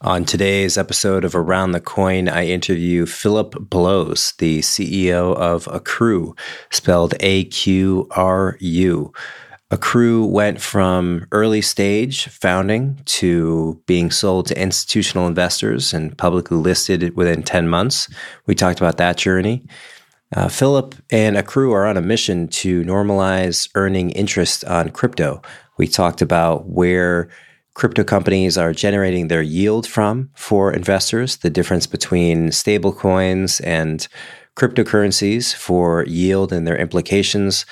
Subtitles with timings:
[0.00, 6.38] On today's episode of Around the Coin, I interview Philip Blows, the CEO of AQRU,
[6.70, 9.12] spelled A Q R U.
[9.72, 17.16] AQRU went from early stage founding to being sold to institutional investors and publicly listed
[17.16, 18.08] within 10 months.
[18.46, 19.66] We talked about that journey.
[20.34, 25.42] Uh, Philip and AQRU are on a mission to normalize earning interest on crypto.
[25.76, 27.28] We talked about where
[27.78, 34.08] crypto companies are generating their yield from for investors, the difference between stablecoins and
[34.56, 37.64] cryptocurrencies for yield and their implications,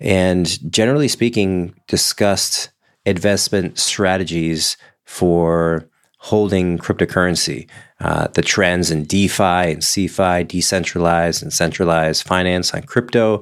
[0.00, 2.70] and generally speaking, discussed
[3.06, 5.88] investment strategies for
[6.18, 13.40] holding cryptocurrency, uh, the trends in DeFi and CeFi, decentralized and centralized finance on crypto,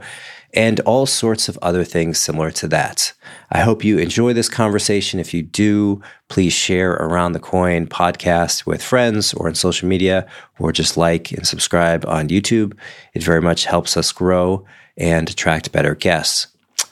[0.54, 3.12] and all sorts of other things similar to that.
[3.50, 5.20] I hope you enjoy this conversation.
[5.20, 10.26] If you do, please share Around the Coin podcast with friends or on social media,
[10.58, 12.76] or just like and subscribe on YouTube.
[13.14, 14.64] It very much helps us grow
[14.96, 16.48] and attract better guests.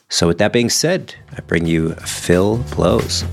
[0.08, 3.24] So, with that being said, I bring you Phil Blows.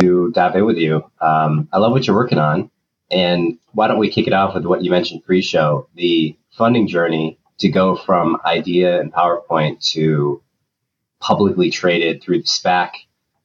[0.00, 1.04] To dive in with you.
[1.20, 2.70] Um, I love what you're working on.
[3.10, 6.86] And why don't we kick it off with what you mentioned pre show the funding
[6.86, 10.42] journey to go from idea and PowerPoint to
[11.20, 12.90] publicly traded through the SPAC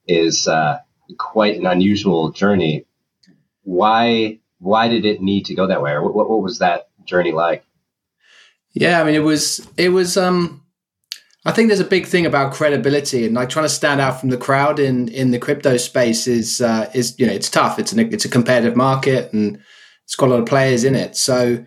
[0.06, 0.78] is uh,
[1.18, 2.86] quite an unusual journey.
[3.62, 7.32] Why why did it need to go that way, or what, what was that journey
[7.32, 7.64] like?
[8.72, 10.62] Yeah, I mean, it was it was um,
[11.46, 14.30] I think there's a big thing about credibility, and like trying to stand out from
[14.30, 17.78] the crowd in in the crypto space is uh, is you know it's tough.
[17.78, 19.60] It's an it's a competitive market, and
[20.04, 21.16] it's got a lot of players in it.
[21.16, 21.64] So,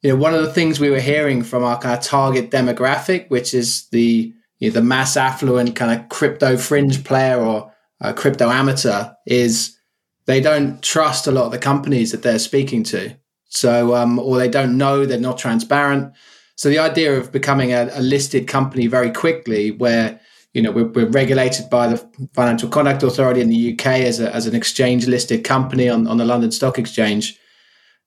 [0.00, 3.28] you know, one of the things we were hearing from our kind of target demographic,
[3.28, 7.70] which is the you know, the mass affluent kind of crypto fringe player or
[8.14, 9.76] crypto amateur, is
[10.24, 13.14] they don't trust a lot of the companies that they're speaking to.
[13.50, 16.14] So, um, or they don't know, they're not transparent.
[16.58, 20.20] So the idea of becoming a, a listed company very quickly, where
[20.52, 21.98] you know we're, we're, regulated by the
[22.34, 26.16] Financial Conduct Authority in the UK as, a, as an exchange listed company on, on
[26.16, 27.38] the London Stock Exchange.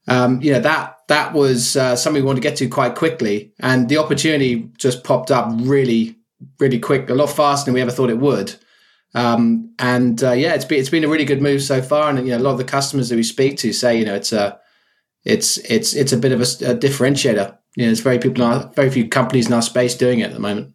[0.09, 3.53] Um, you know that that was uh, something we wanted to get to quite quickly,
[3.61, 6.17] and the opportunity just popped up really,
[6.59, 8.53] really quick, a lot faster than we ever thought it would.
[9.13, 12.19] Um, and uh, yeah, it's been it's been a really good move so far, and
[12.19, 14.33] you know a lot of the customers that we speak to say you know it's
[14.33, 14.59] a
[15.23, 18.89] it's it's it's a bit of a, a differentiator yeah, there's very people, our, very
[18.89, 20.73] few companies in our space doing it at the moment.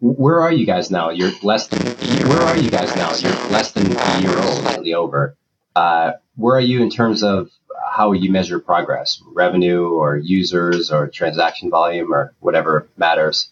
[0.00, 1.10] Where are you guys now?
[1.10, 1.80] You're less than.
[2.28, 3.14] Where are you guys now?
[3.14, 5.36] You're less than a year old, slightly over.
[5.74, 7.48] Uh, where are you in terms of
[7.90, 13.50] how you measure progress, revenue, or users, or transaction volume, or whatever matters?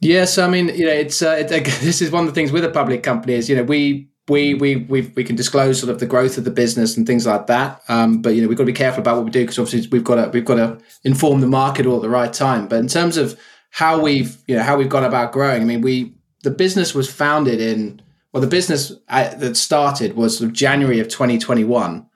[0.00, 1.48] Yes, I mean, you know, it's uh, it,
[1.80, 4.54] this is one of the things with a public company is you know we we
[4.54, 7.46] we we we can disclose sort of the growth of the business and things like
[7.46, 7.82] that.
[7.88, 9.88] Um, but you know, we've got to be careful about what we do because obviously
[9.90, 12.66] we've got to we've got to inform the market all at the right time.
[12.66, 13.38] But in terms of
[13.70, 17.12] how we've you know how we've gone about growing, I mean, we the business was
[17.12, 18.02] founded in
[18.32, 22.06] well, the business uh, that started was sort of January of 2021,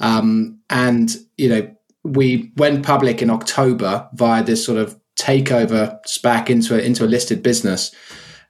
[0.00, 1.74] um, and you know
[2.04, 7.06] we went public in October via this sort of takeover SPAC into a, into a
[7.06, 7.94] listed business.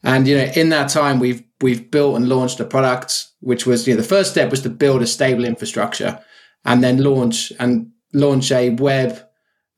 [0.02, 3.86] And you know, in that time, we've we've built and launched a product, which was
[3.86, 6.20] you know the first step was to build a stable infrastructure,
[6.64, 9.24] and then launch and launch a web,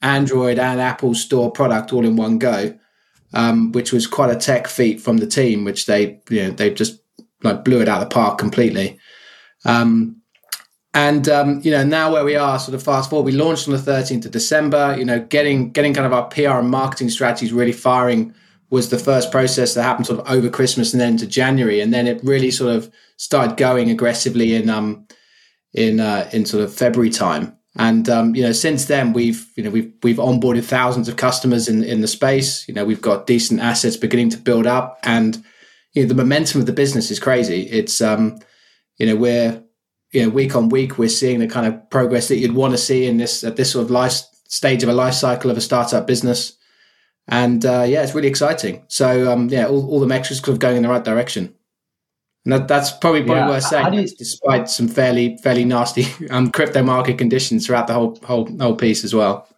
[0.02, 2.76] Android, and Apple Store product all in one go,
[3.34, 6.72] um, which was quite a tech feat from the team, which they you know they
[6.72, 7.00] just
[7.42, 8.98] like blew it out of the park completely.
[9.66, 10.22] Um,
[10.94, 13.74] and um, you know now where we are, sort of fast forward, we launched on
[13.74, 14.96] the 13th of December.
[14.96, 18.32] You know, getting getting kind of our PR and marketing strategies really firing
[18.74, 21.94] was the first process that happened sort of over Christmas and then into January, and
[21.94, 25.06] then it really sort of started going aggressively in um
[25.72, 27.56] in uh, in sort of February time.
[27.76, 31.68] And um, you know, since then we've you know we've we've onboarded thousands of customers
[31.68, 32.66] in in the space.
[32.68, 35.42] You know, we've got decent assets beginning to build up, and
[35.92, 37.62] you know the momentum of the business is crazy.
[37.62, 38.40] It's um,
[38.98, 39.62] you know we're
[40.10, 42.78] you know week on week we're seeing the kind of progress that you'd want to
[42.78, 45.60] see in this at this sort of life stage of a life cycle of a
[45.60, 46.56] startup business
[47.28, 50.58] and uh, yeah it's really exciting so um, yeah all, all the metrics kind of
[50.58, 51.54] going in the right direction
[52.44, 53.48] and that, that's probably probably yeah.
[53.48, 58.18] worth saying you, despite some fairly fairly nasty um, crypto market conditions throughout the whole
[58.24, 59.48] whole whole piece as well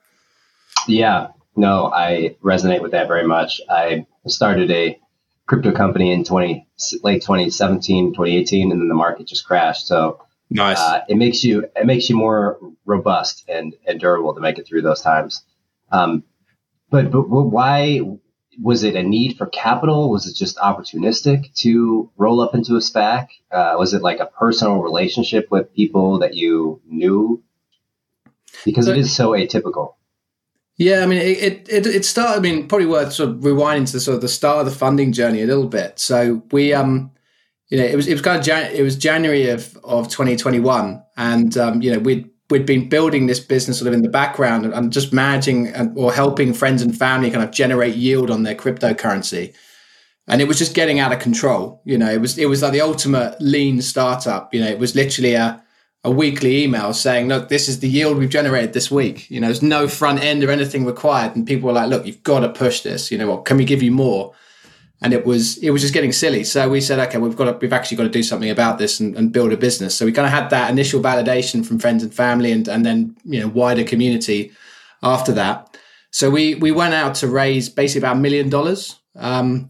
[0.86, 4.98] yeah no i resonate with that very much i started a
[5.46, 6.66] crypto company in 20
[7.02, 10.20] late 2017 2018 and then the market just crashed so
[10.50, 10.78] Nice.
[10.78, 14.66] Uh, it makes you it makes you more robust and, and durable to make it
[14.66, 15.42] through those times.
[15.90, 16.24] Um,
[16.90, 18.00] but but why
[18.62, 20.10] was it a need for capital?
[20.10, 23.28] Was it just opportunistic to roll up into a SPAC?
[23.50, 27.42] Uh, was it like a personal relationship with people that you knew?
[28.64, 29.94] Because it is so atypical.
[30.78, 32.38] Yeah, I mean, it, it it started.
[32.38, 34.78] I mean, probably worth sort of rewinding to the sort of the start of the
[34.78, 35.98] funding journey a little bit.
[35.98, 37.12] So we um
[37.68, 41.02] you know, it was it was kind of Jan- it was January of of 2021,
[41.16, 44.64] and um, you know we'd we'd been building this business sort of in the background
[44.64, 48.42] and, and just managing and, or helping friends and family kind of generate yield on
[48.42, 49.54] their cryptocurrency,
[50.28, 51.80] and it was just getting out of control.
[51.84, 54.52] You know, it was it was like the ultimate lean startup.
[54.54, 55.62] You know, it was literally a
[56.04, 59.48] a weekly email saying, "Look, this is the yield we've generated this week." You know,
[59.48, 62.48] there's no front end or anything required, and people were like, "Look, you've got to
[62.48, 63.10] push this.
[63.10, 64.34] You know, what can we give you more?"
[65.02, 66.44] And it was it was just getting silly.
[66.44, 68.98] So we said, okay, we've got to, we've actually got to do something about this
[68.98, 69.94] and, and, build a business.
[69.94, 73.16] So we kind of had that initial validation from friends and family, and and then
[73.24, 74.52] you know wider community
[75.02, 75.76] after that.
[76.10, 79.68] So we we went out to raise basically about a million dollars, um,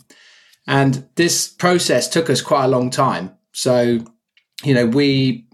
[0.67, 3.37] and this process took us quite a long time.
[3.53, 3.99] So
[4.63, 5.49] you know we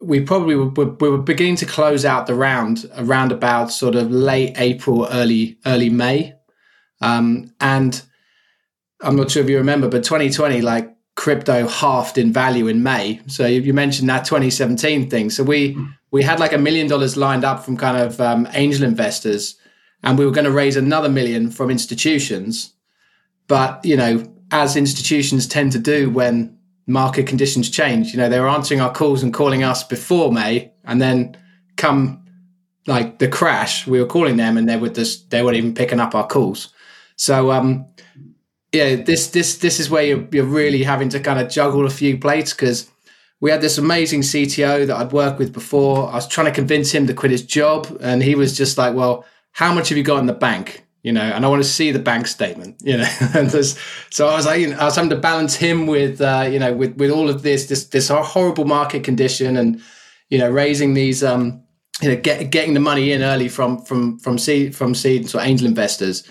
[0.00, 4.10] we probably were, we were beginning to close out the round around about sort of
[4.10, 6.34] late April, early early May,
[7.00, 8.02] um, and
[9.02, 13.20] I'm not sure if you remember, but 2020, like crypto halved in value in May.
[13.26, 15.30] So you, mentioned that 2017 thing.
[15.30, 15.76] So we
[16.10, 19.56] we had like a million dollars lined up from kind of um, angel investors,
[20.02, 22.72] and we were going to raise another million from institutions.
[23.48, 26.56] But you know, as institutions tend to do when
[26.86, 30.72] market conditions change, you know, they were answering our calls and calling us before May,
[30.84, 31.36] and then
[31.76, 32.24] come
[32.86, 36.00] like the crash, we were calling them, and they would just they weren't even picking
[36.00, 36.72] up our calls.
[37.16, 37.86] So um,
[38.72, 41.90] yeah, this this this is where you're, you're really having to kind of juggle a
[41.90, 42.90] few plates because
[43.40, 46.08] we had this amazing CTO that I'd worked with before.
[46.08, 48.94] I was trying to convince him to quit his job, and he was just like,
[48.94, 51.68] "Well, how much have you got in the bank?" You know, and I want to
[51.68, 52.76] see the bank statement.
[52.82, 55.86] You know, and so I was like, you know, I was having to balance him
[55.86, 59.82] with, uh, you know, with with all of this this this horrible market condition, and
[60.30, 61.62] you know, raising these, um,
[62.00, 65.38] you know, get, getting the money in early from from from seed from seed so
[65.40, 66.26] angel investors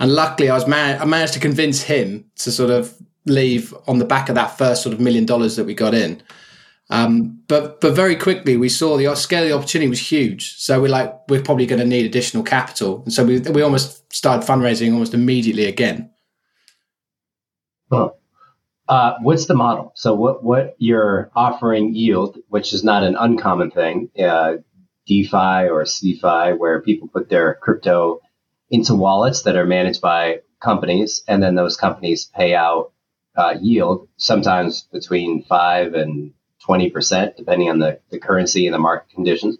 [0.00, 2.94] and luckily, I was man- I managed to convince him to sort of
[3.26, 6.22] leave on the back of that first sort of million dollars that we got in.
[6.88, 10.56] Um, but but very quickly we saw the scale of the opportunity was huge.
[10.56, 14.12] So we're like we're probably going to need additional capital, and so we we almost
[14.12, 16.10] started fundraising almost immediately again.
[17.90, 18.18] Well,
[18.88, 19.92] uh, what's the model?
[19.94, 24.54] So what what you're offering yield, which is not an uncommon thing, uh,
[25.06, 28.20] DeFi or CeFi, where people put their crypto
[28.70, 32.92] into wallets that are managed by companies, and then those companies pay out
[33.36, 38.78] uh, yield, sometimes between five and twenty percent, depending on the, the currency and the
[38.78, 39.56] market conditions.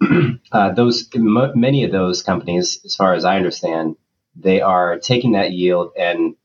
[0.52, 3.96] uh, those m- many of those companies, as far as I understand,
[4.36, 6.36] they are taking that yield and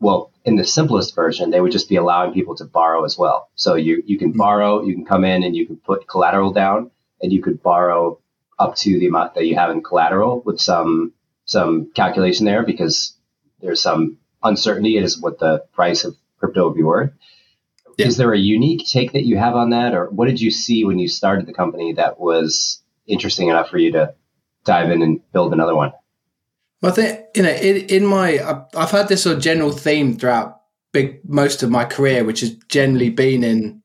[0.00, 3.48] well, in the simplest version, they would just be allowing people to borrow as well.
[3.54, 4.38] So you you can mm-hmm.
[4.38, 6.90] borrow, you can come in and you can put collateral down,
[7.22, 8.18] and you could borrow
[8.58, 11.12] up to the amount that you have in collateral with some
[11.44, 13.16] some calculation there because
[13.60, 17.12] there's some uncertainty as what the price of crypto would be worth.
[17.96, 18.06] Yeah.
[18.06, 20.84] Is there a unique take that you have on that, or what did you see
[20.84, 24.14] when you started the company that was interesting enough for you to
[24.64, 25.92] dive in and build another one?
[26.82, 28.40] Well, I think you know, in, in my,
[28.74, 30.60] I've had this sort of general theme throughout
[30.92, 33.82] big most of my career, which has generally been in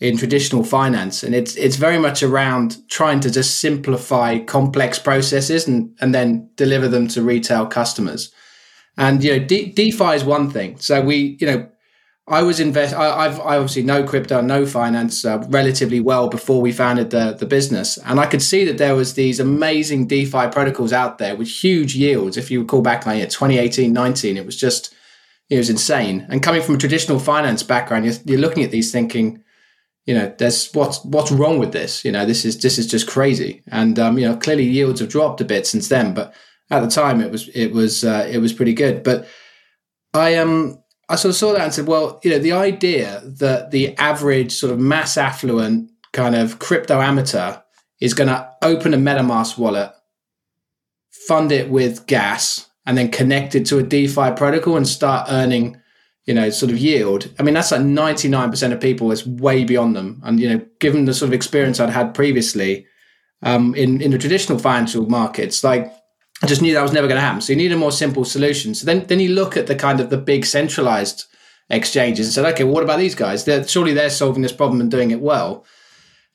[0.00, 5.68] in traditional finance, and it's it's very much around trying to just simplify complex processes
[5.68, 8.32] and and then deliver them to retail customers.
[8.96, 10.78] And you know, De- DeFi is one thing.
[10.78, 11.68] So we, you know,
[12.26, 12.94] I was invest.
[12.94, 17.36] I, have I obviously know crypto, know finance uh, relatively well before we founded the
[17.38, 21.36] the business, and I could see that there was these amazing DeFi protocols out there
[21.36, 22.36] with huge yields.
[22.36, 24.94] If you recall back like 2018, 19, it was just
[25.50, 26.26] it was insane.
[26.30, 29.42] And coming from a traditional finance background, you're, you're looking at these thinking,
[30.10, 32.04] you know, there's what's what's wrong with this?
[32.04, 33.62] You know, this is this is just crazy.
[33.68, 36.34] And um, you know, clearly yields have dropped a bit since then, but
[36.68, 39.04] at the time it was it was uh, it was pretty good.
[39.04, 39.28] But
[40.12, 43.70] I um I sort of saw that and said, well, you know, the idea that
[43.70, 47.56] the average sort of mass affluent kind of crypto amateur
[48.00, 49.92] is going to open a MetaMask wallet,
[51.28, 55.79] fund it with gas, and then connect it to a DeFi protocol and start earning,
[56.30, 57.28] you know, sort of yield.
[57.40, 60.22] I mean, that's like 99% of people is way beyond them.
[60.24, 62.86] And, you know, given the sort of experience I'd had previously
[63.42, 65.92] um, in, in the traditional financial markets, like
[66.40, 67.40] I just knew that was never going to happen.
[67.40, 68.76] So you need a more simple solution.
[68.76, 71.24] So then, then you look at the kind of the big centralized
[71.68, 73.44] exchanges and said, okay, what about these guys?
[73.44, 75.64] They're, surely they're solving this problem and doing it well.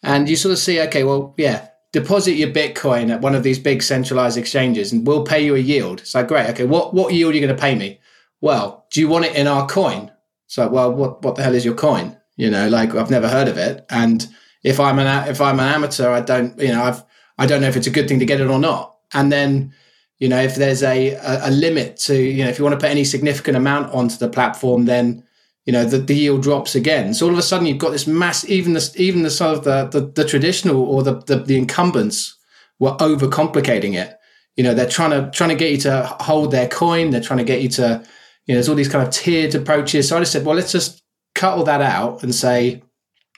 [0.03, 3.59] And you sort of see, okay, well, yeah, deposit your Bitcoin at one of these
[3.59, 6.01] big centralized exchanges and we'll pay you a yield.
[6.01, 8.01] It's like, great, okay, what, what yield are you going to pay me?
[8.41, 10.11] Well, do you want it in our coin?
[10.45, 12.17] It's like, well, what, what the hell is your coin?
[12.37, 13.85] You know, like I've never heard of it.
[13.89, 14.27] And
[14.63, 17.03] if I'm an, if I'm an amateur, I don't, you know, I've,
[17.37, 18.95] I don't know if it's a good thing to get it or not.
[19.13, 19.73] And then,
[20.19, 22.83] you know, if there's a, a, a limit to, you know, if you want to
[22.83, 25.23] put any significant amount onto the platform, then,
[25.65, 27.13] you know, the, the yield drops again.
[27.13, 29.63] So all of a sudden you've got this mass, even the, even the sort of
[29.63, 32.37] the, the, the traditional or the, the, the incumbents
[32.79, 34.17] were overcomplicating it.
[34.55, 37.09] You know, they're trying to, trying to get you to hold their coin.
[37.09, 38.05] They're trying to get you to,
[38.45, 40.09] you know, there's all these kind of tiered approaches.
[40.09, 41.01] So I just said, well, let's just
[41.33, 42.83] cut all that out and say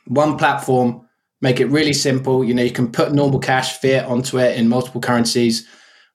[0.06, 1.08] one platform,
[1.42, 2.44] make it really simple.
[2.44, 5.68] You know, you can put normal cash fiat onto it in multiple currencies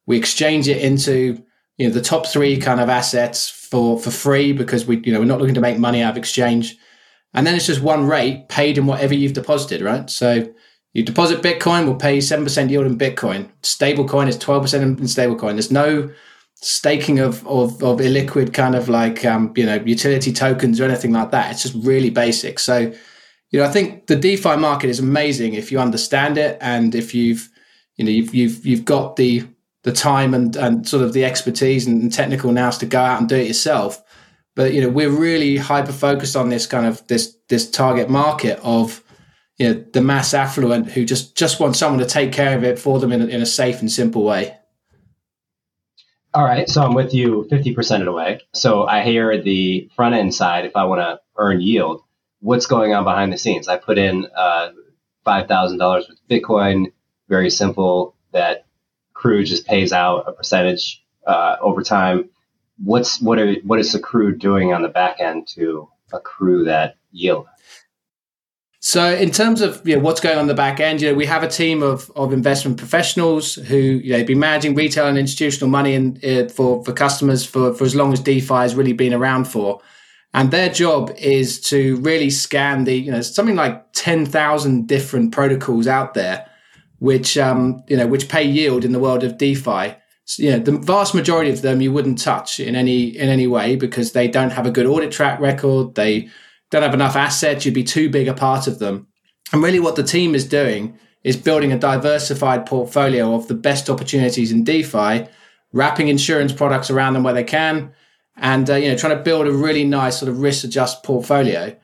[0.07, 1.43] we exchange it into
[1.79, 5.21] you know the top three kind of assets for for free because we you know
[5.21, 6.77] we're not looking to make money out of exchange,
[7.35, 10.09] and then it's just one rate paid in whatever you've deposited, right?
[10.11, 10.53] So
[10.93, 13.51] you deposit Bitcoin, we'll pay seven percent yield in Bitcoin.
[13.63, 15.53] Stablecoin is twelve percent in stablecoin.
[15.53, 16.11] There's no
[16.63, 21.13] staking of, of, of illiquid kind of like um, you know utility tokens or anything
[21.13, 21.51] like that.
[21.51, 22.59] It's just really basic.
[22.59, 22.93] So
[23.51, 27.15] you know I think the DeFi market is amazing if you understand it and if
[27.15, 27.51] you've
[27.97, 29.45] you know you've you've you've got the
[29.83, 33.29] the time and, and sort of the expertise and technical nous to go out and
[33.29, 34.01] do it yourself.
[34.55, 38.61] But you know, we're really hyper focused on this kind of this this target market
[38.63, 39.03] of
[39.59, 42.79] you know the mass affluent who just just want someone to take care of it
[42.79, 44.57] for them in in a safe and simple way.
[46.35, 48.41] All right, so I'm with you 50% of the way.
[48.55, 52.03] So I hear the front end side if I want to earn yield.
[52.41, 53.69] What's going on behind the scenes?
[53.69, 54.71] I put in uh,
[55.27, 56.93] $5,000 with Bitcoin,
[57.29, 58.65] very simple, that
[59.13, 62.31] crew just pays out a percentage uh, over time.
[62.83, 66.97] What's what are what is the crew doing on the back end to accrue that
[67.13, 67.47] yield?
[68.85, 71.25] So, in terms of you know, what's going on the back end, you know, we
[71.27, 75.71] have a team of, of investment professionals who you know been managing retail and institutional
[75.71, 79.15] money in, uh, for for customers for for as long as DeFi has really been
[79.15, 79.81] around for,
[80.35, 85.31] and their job is to really scan the you know something like ten thousand different
[85.31, 86.49] protocols out there
[86.99, 89.95] which um, you know which pay yield in the world of DeFi.
[90.25, 93.47] So, you know, the vast majority of them you wouldn't touch in any in any
[93.47, 95.95] way because they don't have a good audit track record.
[95.95, 96.31] They
[96.73, 97.65] don't have enough assets.
[97.65, 99.07] You'd be too big a part of them.
[99.53, 103.91] And really, what the team is doing is building a diversified portfolio of the best
[103.91, 105.29] opportunities in DeFi,
[105.73, 107.93] wrapping insurance products around them where they can,
[108.37, 111.77] and uh, you know, trying to build a really nice sort of risk-adjusted portfolio.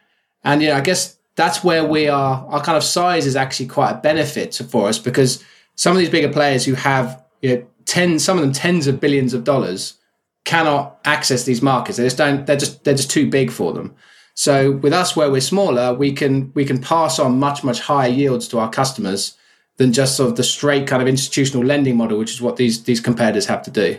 [0.42, 2.46] And you know, I guess that's where we are.
[2.46, 6.10] Our kind of size is actually quite a benefit for us because some of these
[6.10, 9.98] bigger players who have you know ten, some of them tens of billions of dollars,
[10.46, 11.98] cannot access these markets.
[11.98, 12.46] They just don't.
[12.46, 13.94] They're just they're just too big for them.
[14.38, 18.08] So with us, where we're smaller, we can we can pass on much much higher
[18.08, 19.36] yields to our customers
[19.78, 22.84] than just sort of the straight kind of institutional lending model, which is what these
[22.84, 23.98] these competitors have to do.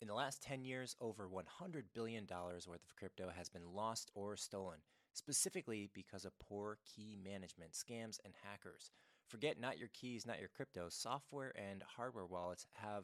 [0.00, 4.36] In the last 10 years, over $100 billion worth of crypto has been lost or
[4.36, 4.78] stolen
[5.12, 8.92] specifically because of poor key management, scams, and hackers.
[9.26, 10.86] Forget not your keys, not your crypto.
[10.90, 13.02] Software and hardware wallets have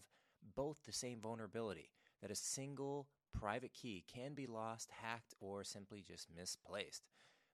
[0.55, 1.91] both the same vulnerability
[2.23, 7.05] that a single private key can be lost, hacked, or simply just misplaced.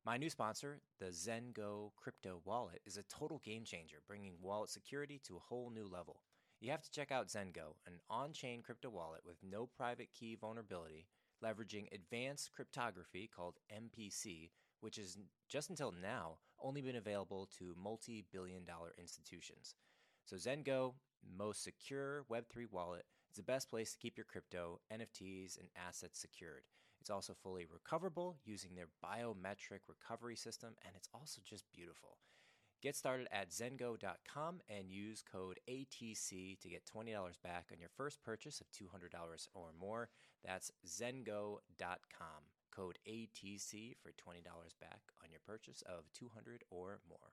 [0.05, 5.21] My new sponsor, the ZenGo crypto wallet, is a total game changer, bringing wallet security
[5.27, 6.21] to a whole new level.
[6.61, 10.35] You have to check out ZenGo, an on chain crypto wallet with no private key
[10.35, 11.07] vulnerability
[11.45, 14.51] leveraging advanced cryptography called MPC,
[14.81, 19.75] which has just until now only been available to multi billion dollar institutions.
[20.25, 20.95] So, ZenGo,
[21.37, 26.21] most secure Web3 wallet, is the best place to keep your crypto, NFTs, and assets
[26.21, 26.63] secured.
[27.01, 32.19] It's also fully recoverable using their biometric recovery system, and it's also just beautiful.
[32.81, 37.13] Get started at zengo.com and use code ATC to get $20
[37.43, 40.11] back on your first purchase of $200 or more.
[40.45, 41.59] That's zengo.com.
[42.71, 44.45] Code ATC for $20
[44.81, 47.33] back on your purchase of 200 or more.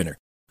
[0.01, 0.17] winner.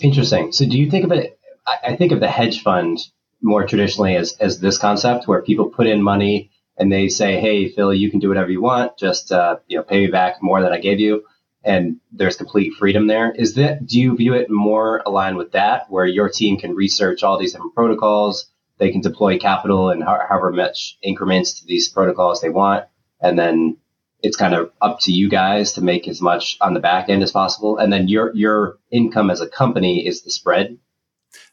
[0.00, 0.52] Interesting.
[0.52, 1.38] So, do you think of it?
[1.84, 2.98] I, think of the hedge fund
[3.40, 7.68] more traditionally as as this concept where people put in money and they say, "Hey,
[7.68, 8.96] Phil, you can do whatever you want.
[8.96, 11.24] Just uh, you know, pay me back more than I gave you."
[11.64, 13.32] And there's complete freedom there.
[13.32, 13.86] Is that?
[13.86, 17.52] Do you view it more aligned with that, where your team can research all these
[17.52, 18.46] different protocols?
[18.78, 22.86] They can deploy capital and however much increments to these protocols they want,
[23.20, 23.76] and then
[24.22, 27.22] it's kind of up to you guys to make as much on the back end
[27.22, 30.78] as possible, and then your your income as a company is the spread.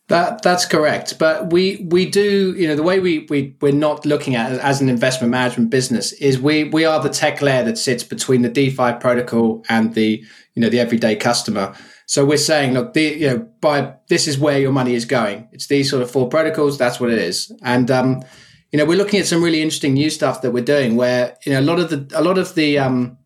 [0.07, 4.05] That that's correct, but we we do you know the way we we we're not
[4.05, 7.63] looking at it as an investment management business is we we are the tech layer
[7.63, 10.23] that sits between the DeFi protocol and the
[10.55, 11.75] you know the everyday customer.
[12.07, 15.47] So we're saying, look, the, you know, by this is where your money is going.
[15.51, 16.79] It's these sort of four protocols.
[16.79, 18.23] That's what it is, and um,
[18.71, 21.53] you know, we're looking at some really interesting new stuff that we're doing where, you
[21.53, 23.17] know, a lot of the, a lot of the, um,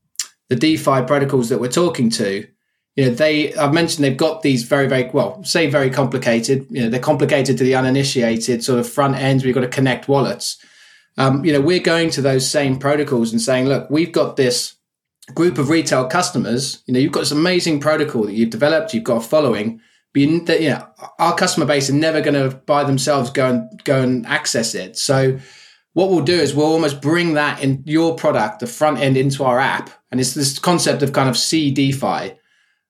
[0.50, 2.48] the DeFi protocols that we're talking to,
[2.96, 6.84] you know, they, I've mentioned they've got these very, very, well, say very complicated, you
[6.84, 9.44] know, they're complicated to the uninitiated sort of front ends.
[9.44, 10.64] We've got to connect wallets.
[11.18, 14.76] Um, you know, we're going to those same protocols and saying, look, we've got this
[15.34, 16.84] group of retail customers.
[16.86, 19.82] You know, you've got this amazing protocol that you've developed, you've got a following,
[20.22, 20.88] you, know,
[21.20, 24.98] our customer base are never going to by themselves go and go and access it.
[24.98, 25.40] So
[25.94, 29.44] what we'll do is we'll almost bring that in your product, the front end, into
[29.44, 32.36] our app, and it's this concept of kind of CeDeFi,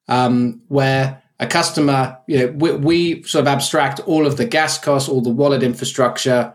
[0.08, 4.78] um, where a customer, you know, we, we, sort of abstract all of the gas
[4.78, 6.54] costs, all the wallet infrastructure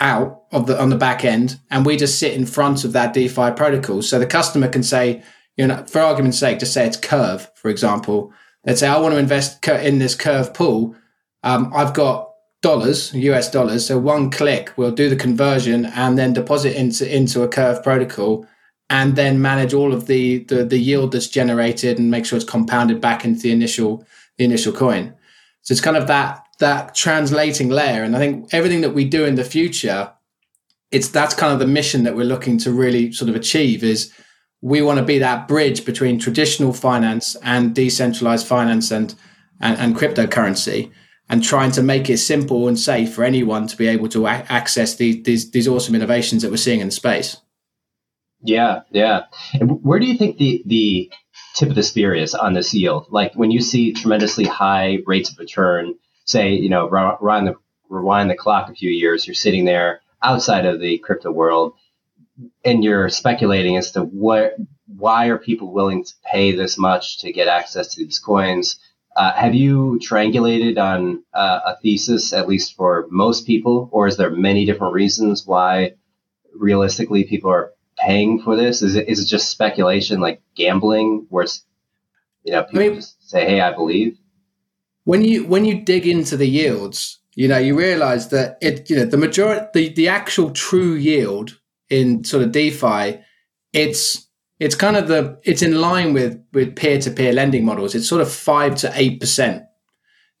[0.00, 3.14] out of the on the back end, and we just sit in front of that
[3.14, 4.02] DeFi protocol.
[4.02, 5.22] So the customer can say,
[5.56, 8.32] you know, for argument's sake, just say it's Curve, for example
[8.66, 10.94] let's say I want to invest in this curve pool.
[11.42, 12.30] Um, I've got
[12.62, 13.86] dollars, US dollars.
[13.86, 18.46] So one click, we'll do the conversion and then deposit into, into a curve protocol
[18.88, 22.48] and then manage all of the, the, the yield that's generated and make sure it's
[22.48, 24.06] compounded back into the initial,
[24.38, 25.14] the initial coin.
[25.60, 28.02] So it's kind of that, that translating layer.
[28.02, 30.10] And I think everything that we do in the future,
[30.90, 34.12] it's that's kind of the mission that we're looking to really sort of achieve is
[34.64, 39.14] we want to be that bridge between traditional finance and decentralized finance and,
[39.60, 40.90] and, and cryptocurrency
[41.28, 44.46] and trying to make it simple and safe for anyone to be able to a-
[44.48, 47.36] access these, these, these awesome innovations that we're seeing in space.
[48.40, 49.24] Yeah, yeah.
[49.52, 51.10] And where do you think the the
[51.54, 53.06] tip of the spear is on this yield?
[53.10, 57.56] Like when you see tremendously high rates of return, say, you know, rewind the
[57.90, 61.74] rewind the clock a few years, you're sitting there outside of the crypto world
[62.64, 64.54] and you're speculating as to what
[64.86, 68.78] why are people willing to pay this much to get access to these coins?
[69.16, 74.16] Uh, have you triangulated on uh, a thesis at least for most people or is
[74.16, 75.92] there many different reasons why
[76.54, 78.82] realistically people are paying for this?
[78.82, 81.64] Is it, is it just speculation like gambling where it's
[82.44, 84.18] you know people I mean, just say hey i believe
[85.04, 88.96] when you when you dig into the yields you know you realize that it you
[88.96, 91.58] know the majority the, the actual true yield
[91.90, 93.20] in sort of DeFi,
[93.72, 94.26] it's
[94.60, 97.94] it's kind of the it's in line with with peer to peer lending models.
[97.94, 99.64] It's sort of five to eight percent,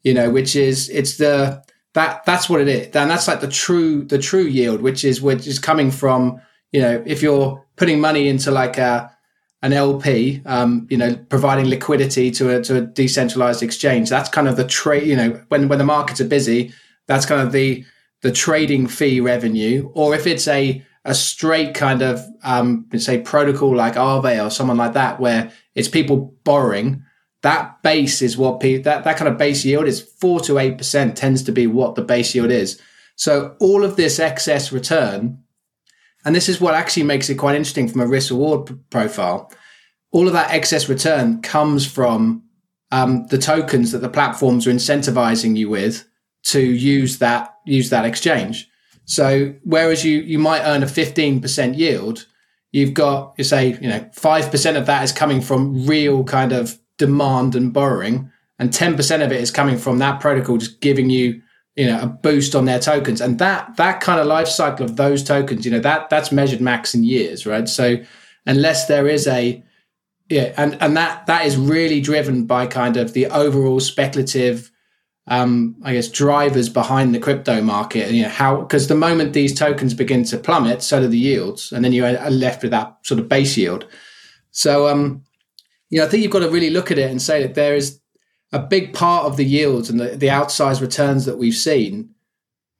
[0.02, 1.62] you know, which is it's the
[1.94, 2.86] that that's what it is.
[2.94, 6.40] And that's like the true the true yield, which is which is coming from
[6.72, 9.14] you know if you're putting money into like a
[9.64, 14.10] an LP, um, you know, providing liquidity to a to a decentralized exchange.
[14.10, 15.06] That's kind of the trade.
[15.06, 16.72] You know, when when the markets are busy,
[17.06, 17.82] that's kind of the
[18.20, 19.90] the trading fee revenue.
[19.94, 24.76] Or if it's a a straight kind of um, say protocol like Aave or someone
[24.76, 27.02] like that, where it's people borrowing.
[27.42, 30.78] That base is what pe- that that kind of base yield is four to eight
[30.78, 32.80] percent tends to be what the base yield is.
[33.16, 35.42] So all of this excess return,
[36.24, 39.52] and this is what actually makes it quite interesting from a risk reward p- profile.
[40.10, 42.44] All of that excess return comes from
[42.90, 46.08] um, the tokens that the platforms are incentivizing you with
[46.44, 48.68] to use that use that exchange.
[49.04, 52.26] So whereas you you might earn a 15% yield,
[52.72, 56.78] you've got you say, you know, 5% of that is coming from real kind of
[56.98, 61.42] demand and borrowing and 10% of it is coming from that protocol just giving you
[61.76, 63.20] you know a boost on their tokens.
[63.20, 66.60] And that that kind of life cycle of those tokens you know that that's measured
[66.60, 67.68] max in years right?
[67.68, 67.96] So
[68.46, 69.62] unless there is a
[70.30, 74.70] yeah and and that that is really driven by kind of the overall speculative
[75.26, 78.06] um, I guess drivers behind the crypto market.
[78.08, 81.18] And, You know how because the moment these tokens begin to plummet, so do the
[81.18, 83.86] yields, and then you are left with that sort of base yield.
[84.50, 85.24] So, um,
[85.90, 87.74] you know, I think you've got to really look at it and say that there
[87.74, 88.00] is
[88.52, 92.10] a big part of the yields and the, the outsized returns that we've seen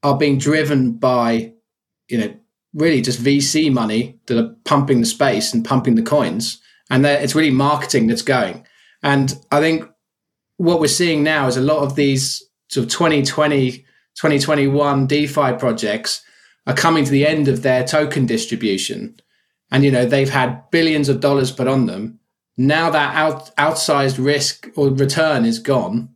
[0.02, 1.52] are being driven by,
[2.08, 2.34] you know,
[2.74, 7.34] really just VC money that are pumping the space and pumping the coins, and it's
[7.34, 8.66] really marketing that's going.
[9.02, 9.88] And I think
[10.56, 13.70] what we're seeing now is a lot of these sort of 2020,
[14.16, 16.22] 2021 DeFi projects
[16.66, 19.20] are coming to the end of their token distribution.
[19.70, 22.20] And, you know, they've had billions of dollars put on them.
[22.56, 26.10] Now that out, outsized risk or return is gone.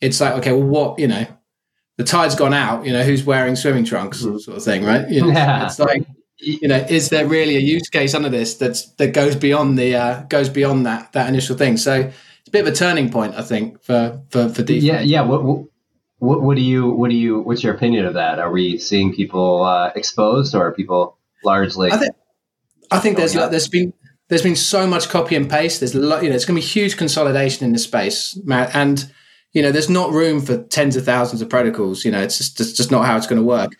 [0.00, 1.26] It's like, okay, well, what, you know,
[1.96, 4.38] the tide's gone out, you know, who's wearing swimming trunks mm-hmm.
[4.38, 5.08] sort of thing, right?
[5.08, 5.66] You know, yeah.
[5.66, 6.04] It's like,
[6.38, 9.94] you know, is there really a use case under this that's, that goes beyond the,
[9.94, 11.76] uh, goes beyond that, that initial thing?
[11.76, 12.10] So,
[12.52, 14.86] bit of a turning point, I think, for for for DeFi.
[14.86, 15.22] Yeah, yeah.
[15.22, 15.42] What,
[16.18, 18.38] what, what do you what do you what's your opinion of that?
[18.38, 21.90] Are we seeing people uh, exposed, or are people largely?
[21.90, 22.14] I think
[22.90, 23.50] I think there's up?
[23.50, 23.92] there's been
[24.28, 25.80] there's been so much copy and paste.
[25.80, 28.74] There's a lot, you know it's going to be huge consolidation in the space, Matt,
[28.74, 29.10] and
[29.52, 32.04] you know there's not room for tens of thousands of protocols.
[32.04, 33.72] You know, it's just it's just not how it's going to work.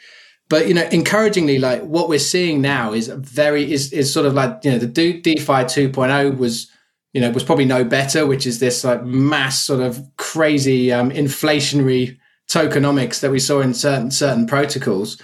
[0.48, 4.34] But you know, encouragingly, like what we're seeing now is very is is sort of
[4.34, 6.70] like you know the DeFi 2.0 was
[7.12, 11.10] you know, was probably no better, which is this like mass sort of crazy um,
[11.10, 12.18] inflationary
[12.50, 15.20] tokenomics that we saw in certain certain protocols.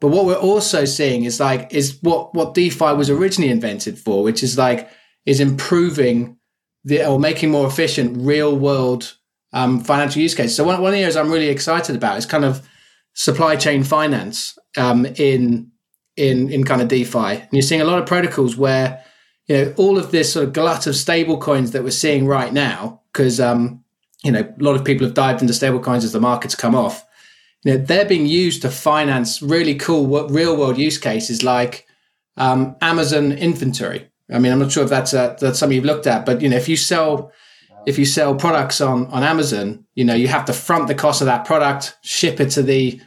[0.00, 4.22] But what we're also seeing is like is what what DeFi was originally invented for,
[4.22, 4.90] which is like
[5.24, 6.36] is improving
[6.84, 9.16] the or making more efficient real world
[9.52, 10.56] um, financial use cases.
[10.56, 12.66] So one, one of the areas I'm really excited about is kind of
[13.14, 15.70] supply chain finance um, in
[16.16, 19.02] in in kind of DeFi, and you're seeing a lot of protocols where
[19.46, 22.52] you know all of this sort of glut of stable coins that we're seeing right
[22.52, 23.82] now because um,
[24.22, 26.74] you know a lot of people have dived into stable coins as the markets come
[26.74, 27.04] off.
[27.64, 31.86] You know they're being used to finance really cool real world use cases like
[32.36, 34.08] um, amazon inventory.
[34.32, 36.48] I mean i'm not sure if that's a, that's something you've looked at but you
[36.48, 37.32] know if you sell
[37.86, 41.20] if you sell products on on amazon you know you have to front the cost
[41.20, 43.00] of that product ship it to the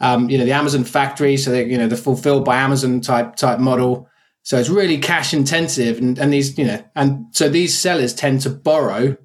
[0.00, 3.36] um, you know the amazon factory so that you know the fulfilled by amazon type
[3.36, 4.08] type model
[4.42, 8.40] so it's really cash intensive, and, and these you know, and so these sellers tend
[8.42, 9.16] to borrow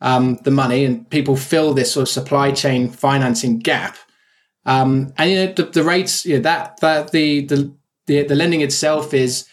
[0.00, 3.96] um, the money, and people fill this sort of supply chain financing gap.
[4.66, 7.74] Um, and you know, the, the rates, you know, that that the, the
[8.06, 9.48] the lending itself is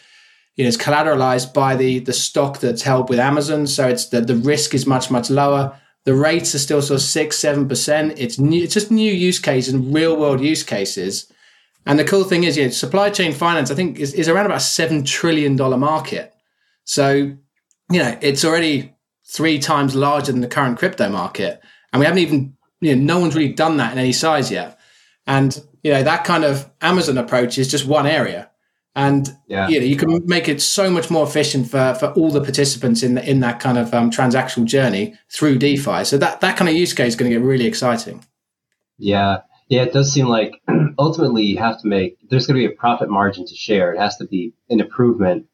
[0.56, 4.20] you know, is collateralized by the the stock that's held with Amazon, so it's the
[4.20, 5.78] the risk is much much lower.
[6.04, 8.18] The rates are still sort of six seven percent.
[8.18, 11.32] It's new, it's just new use cases and real world use cases
[11.86, 14.56] and the cool thing is, yeah, supply chain finance, I think, is, is around about
[14.56, 16.34] a $7 trillion market.
[16.84, 18.92] So, you know, it's already
[19.24, 21.62] three times larger than the current crypto market.
[21.92, 24.78] And we haven't even, you know, no one's really done that in any size yet.
[25.28, 28.50] And, you know, that kind of Amazon approach is just one area.
[28.96, 29.68] And, yeah.
[29.68, 33.02] you know, you can make it so much more efficient for, for all the participants
[33.02, 36.04] in, the, in that kind of um, transactional journey through DeFi.
[36.04, 38.24] So that, that kind of use case is going to get really exciting.
[38.98, 39.38] Yeah.
[39.68, 40.62] Yeah, it does seem like
[40.98, 43.92] ultimately you have to make, there's going to be a profit margin to share.
[43.92, 45.46] It has to be an improvement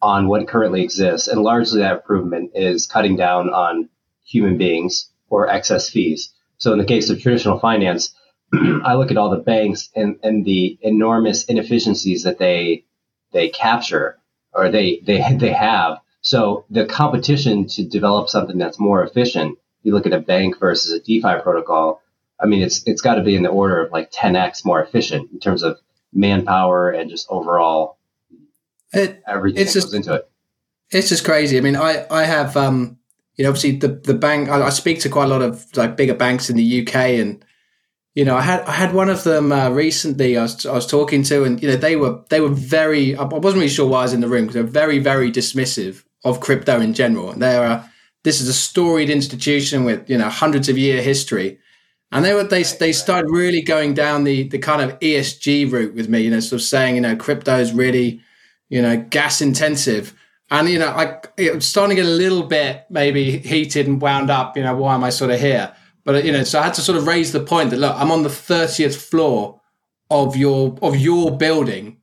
[0.00, 1.28] on what currently exists.
[1.28, 3.88] And largely that improvement is cutting down on
[4.24, 6.32] human beings or excess fees.
[6.58, 8.14] So in the case of traditional finance,
[8.52, 12.84] I look at all the banks and, and the enormous inefficiencies that they
[13.32, 14.18] they capture
[14.54, 15.98] or they they they have.
[16.22, 20.92] So the competition to develop something that's more efficient, you look at a bank versus
[20.92, 22.02] a DeFi protocol,
[22.40, 25.30] I mean, it's it's got to be in the order of like 10x more efficient
[25.32, 25.78] in terms of
[26.12, 27.98] manpower and just overall
[28.92, 30.30] it, everything it's that just, goes into it.
[30.90, 31.58] It's just crazy.
[31.58, 32.98] I mean, I I have um
[33.36, 35.96] you know obviously the the bank I, I speak to quite a lot of like
[35.96, 37.44] bigger banks in the UK and
[38.18, 40.36] you know, I had I had one of them uh, recently.
[40.36, 43.14] I was I was talking to, and you know, they were they were very.
[43.14, 46.02] I wasn't really sure why I was in the room because they're very very dismissive
[46.24, 47.30] of crypto in general.
[47.30, 47.84] And they're uh,
[48.24, 51.60] this is a storied institution with you know hundreds of year history,
[52.10, 55.94] and they were they they started really going down the the kind of ESG route
[55.94, 56.20] with me.
[56.22, 58.20] You know, sort of saying you know crypto is really
[58.68, 60.14] you know gas intensive.
[60.50, 64.30] And you know, it was starting to get a little bit maybe heated and wound
[64.30, 64.56] up.
[64.56, 65.74] You know, why am I sort of here?
[66.04, 68.10] But you know, so I had to sort of raise the point that look, I'm
[68.10, 69.60] on the 30th floor
[70.10, 71.98] of your of your building,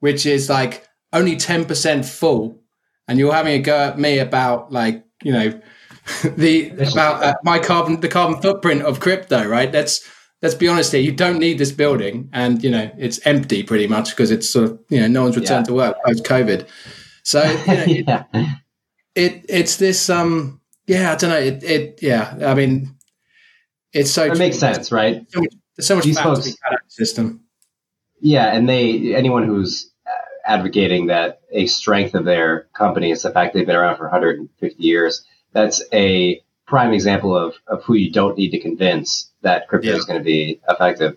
[0.00, 2.62] which is like only 10% full,
[3.06, 5.60] and you're having a go at me about like you know
[6.36, 9.72] the about uh, my carbon the carbon footprint of crypto, right?
[9.72, 10.08] Let's
[10.40, 11.00] let's be honest here.
[11.00, 14.70] You don't need this building, and you know it's empty pretty much because it's sort
[14.70, 15.70] of you know no one's returned yeah.
[15.70, 16.66] to work post COVID.
[17.22, 18.56] So you know, yeah.
[19.14, 22.96] it, it it's this um yeah I don't know it it yeah I mean
[23.92, 25.26] it's so it makes sense, right?
[25.30, 27.44] So much, there's so much These folks, to be system.
[28.20, 29.92] Yeah, and they anyone who's
[30.44, 34.82] advocating that a strength of their company is the fact they've been around for 150
[34.82, 35.24] years.
[35.52, 39.96] That's a prime example of, of who you don't need to convince that crypto yeah.
[39.96, 41.16] is going to be effective.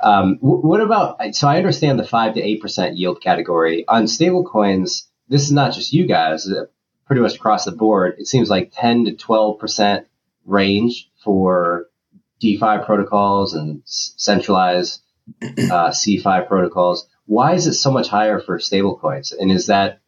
[0.00, 1.18] Um, what about?
[1.34, 5.04] So I understand the five to eight percent yield category on stablecoins.
[5.28, 6.46] This is not just you guys.
[6.46, 6.66] Uh,
[7.06, 10.06] pretty much across the board, it seems like 10 to 12 percent
[10.44, 11.88] range for
[12.40, 15.00] DeFi protocols and centralized
[15.70, 15.92] uh,
[16.46, 17.08] protocols.
[17.26, 19.32] Why is it so much higher for stablecoins?
[19.38, 20.00] And is that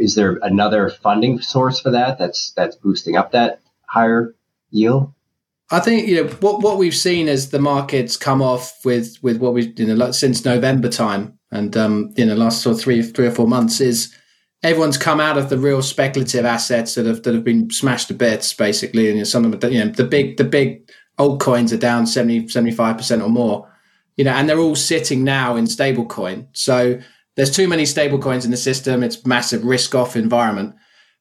[0.00, 4.34] is there another funding source for that that's that's boosting up that higher
[4.70, 5.12] yield?
[5.70, 9.36] I think you know what what we've seen as the markets come off with with
[9.38, 13.02] what we've you know since November time and um, you know last sort of three
[13.02, 14.12] three or four months is
[14.62, 18.14] everyone's come out of the real speculative assets that have that have been smashed to
[18.14, 21.72] bits basically and you know, some of them you know the big the big altcoins
[21.72, 23.70] are down 70, 75% or more,
[24.16, 26.48] you know, and they're all sitting now in stablecoin.
[26.52, 26.98] So
[27.40, 29.02] there's too many stablecoins in the system.
[29.02, 30.74] It's massive risk off environment.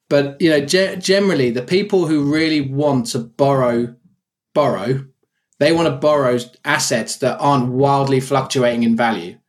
[0.09, 3.95] But, you know, ge- generally the people who really want to borrow,
[4.53, 5.05] borrow,
[5.59, 9.39] they want to borrow assets that aren't wildly fluctuating in value.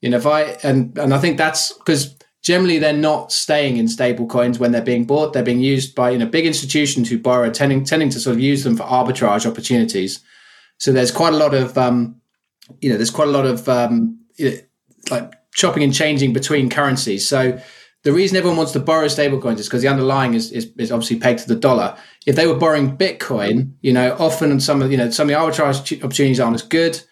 [0.00, 3.86] You know, if I, and, and I think that's because generally they're not staying in
[3.86, 5.34] stable coins when they're being bought.
[5.34, 8.40] They're being used by you know big institutions who borrow, tending tending to sort of
[8.40, 10.18] use them for arbitrage opportunities.
[10.78, 12.20] So there's quite a lot of um,
[12.80, 14.18] you know there's quite a lot of um,
[15.10, 17.26] like chopping and changing between currencies.
[17.28, 17.60] So
[18.04, 21.18] the reason everyone wants to borrow stablecoins is because the underlying is, is, is obviously
[21.18, 21.96] pegged to the dollar.
[22.26, 25.40] If they were borrowing Bitcoin, you know, often some of you know some of the
[25.40, 27.02] arbitrage opportunities aren't as good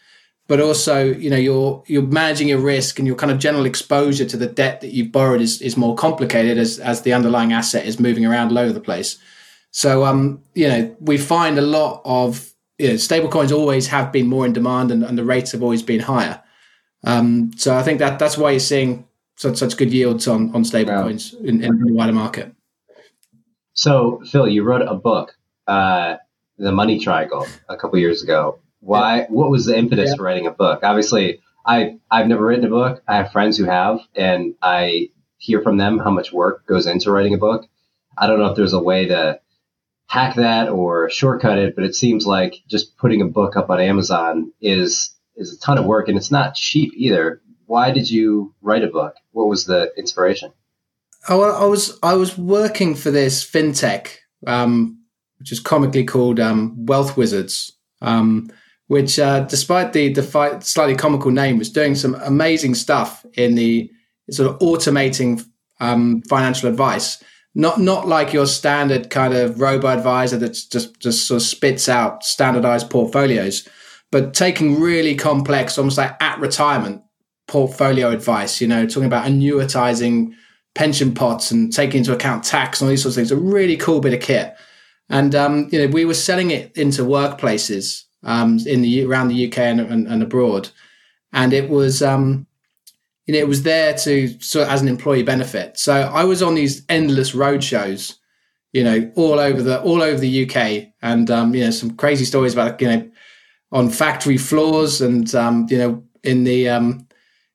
[0.48, 4.24] but also you know you're you're managing your risk and your kind of general exposure
[4.24, 7.86] to the debt that you've borrowed is, is more complicated as as the underlying asset
[7.86, 9.18] is moving around all over the place
[9.70, 14.12] so um you know we find a lot of you know stable coins always have
[14.12, 16.42] been more in demand and, and the rates have always been higher
[17.04, 19.06] um so i think that that's why you're seeing
[19.36, 21.02] such such good yields on on stable wow.
[21.02, 22.54] coins in, in the wider market
[23.74, 26.16] so phil you wrote a book uh
[26.58, 29.18] the money triangle a couple years ago why?
[29.18, 29.26] Yeah.
[29.28, 30.16] What was the impetus yeah.
[30.16, 30.80] for writing a book?
[30.82, 33.02] Obviously, I I've never written a book.
[33.06, 37.10] I have friends who have, and I hear from them how much work goes into
[37.10, 37.66] writing a book.
[38.16, 39.40] I don't know if there's a way to
[40.06, 43.80] hack that or shortcut it, but it seems like just putting a book up on
[43.80, 47.40] Amazon is is a ton of work, and it's not cheap either.
[47.66, 49.14] Why did you write a book?
[49.32, 50.52] What was the inspiration?
[51.28, 55.02] Oh, I was I was working for this fintech, um,
[55.38, 57.72] which is comically called um, Wealth Wizards.
[58.02, 58.50] Um,
[58.88, 63.90] which, uh, despite the, the slightly comical name, was doing some amazing stuff in the
[64.30, 65.44] sort of automating
[65.80, 67.22] um, financial advice.
[67.54, 71.88] Not not like your standard kind of robo advisor that just just sort of spits
[71.88, 73.66] out standardized portfolios,
[74.10, 77.02] but taking really complex, almost like at retirement
[77.48, 78.60] portfolio advice.
[78.60, 80.32] You know, talking about annuitizing
[80.74, 83.32] pension pots and taking into account tax and all these sorts of things.
[83.32, 84.54] A really cool bit of kit.
[85.08, 89.46] And um, you know, we were selling it into workplaces um, in the around the
[89.46, 90.70] UK and, and, and abroad,
[91.32, 92.46] and it was um,
[93.26, 95.78] you know it was there to sort of as an employee benefit.
[95.78, 98.18] So I was on these endless road shows,
[98.72, 102.24] you know, all over the all over the UK, and um, you know some crazy
[102.24, 103.08] stories about you know
[103.72, 107.06] on factory floors and um, you know in the um,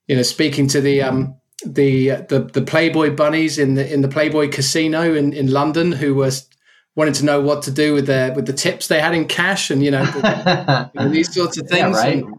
[0.07, 4.07] you know speaking to the um, the the the Playboy bunnies in the in the
[4.07, 6.47] Playboy casino in, in London who was
[6.95, 9.69] wanted to know what to do with the with the tips they had in cash
[9.69, 11.95] and you know, the, you know these sorts of things.
[11.95, 12.23] Yeah, right.
[12.23, 12.35] And,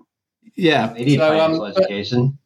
[0.57, 2.39] yeah, they need so, financial um, education.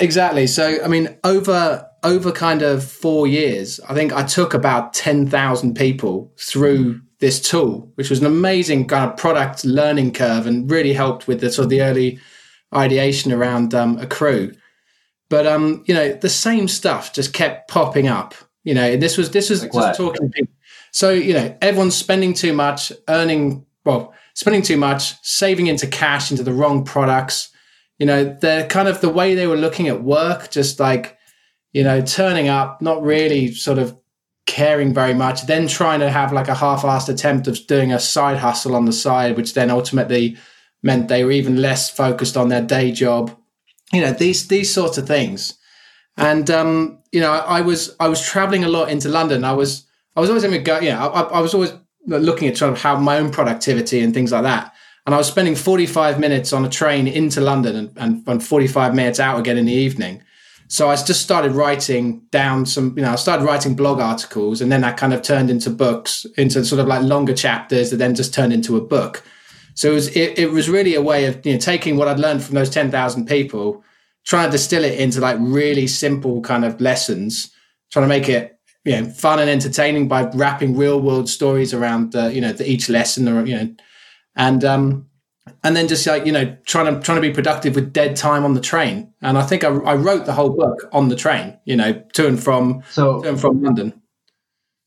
[0.00, 0.46] Exactly.
[0.46, 5.28] So I mean, over over kind of four years, I think I took about ten
[5.28, 10.68] thousand people through this tool, which was an amazing kind of product learning curve and
[10.68, 12.18] really helped with the sort of the early
[12.74, 14.56] ideation around um, AQRU.
[15.30, 18.34] But um, you know, the same stuff just kept popping up.
[18.64, 20.52] You know, and this was this was like just talking to people.
[20.90, 26.32] So you know, everyone's spending too much, earning well, spending too much, saving into cash
[26.32, 27.50] into the wrong products.
[28.00, 31.16] You know, they're kind of the way they were looking at work, just like
[31.72, 33.96] you know, turning up, not really sort of
[34.46, 38.38] caring very much, then trying to have like a half-assed attempt of doing a side
[38.38, 40.36] hustle on the side, which then ultimately
[40.82, 43.36] meant they were even less focused on their day job.
[43.92, 45.58] You know, these these sorts of things.
[46.16, 49.44] And um, you know, I, was I was traveling a lot into London.
[49.44, 50.80] I was I was always going go.
[50.80, 51.72] You know, I, I was always
[52.06, 54.74] looking at sort of how my own productivity and things like that.
[55.06, 58.94] And I was spending 45 minutes on a train into London and, and, and 45
[58.94, 60.22] minutes out again in the evening.
[60.72, 64.72] So I just started writing down some, you know, I started writing blog articles and
[64.72, 68.14] then that kind of turned into books, into sort of like longer chapters that then
[68.14, 69.22] just turned into a book.
[69.74, 72.18] So it was, it, it was really a way of, you know, taking what I'd
[72.18, 73.84] learned from those 10,000 people,
[74.24, 77.52] trying to distill it into like really simple kind of lessons,
[77.90, 82.16] trying to make it, you know, fun and entertaining by wrapping real world stories around,
[82.16, 83.74] uh, you know, the, each lesson or, you know,
[84.36, 85.06] and, um,
[85.64, 88.44] and then just like you know trying to trying to be productive with dead time
[88.44, 89.12] on the train.
[89.20, 92.26] And i think i, I wrote the whole book on the train you know to
[92.26, 94.00] and from so to and from london.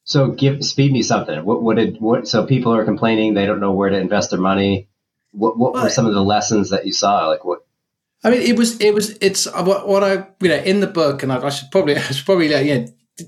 [0.07, 1.43] So give speed me something.
[1.43, 4.39] What what did what so people are complaining they don't know where to invest their
[4.39, 4.88] money.
[5.31, 7.27] What what were some of the lessons that you saw?
[7.27, 7.65] Like what?
[8.23, 11.21] I mean it was it was it's what, what i you know in the book
[11.21, 12.88] and i, I should probably i should probably like, you know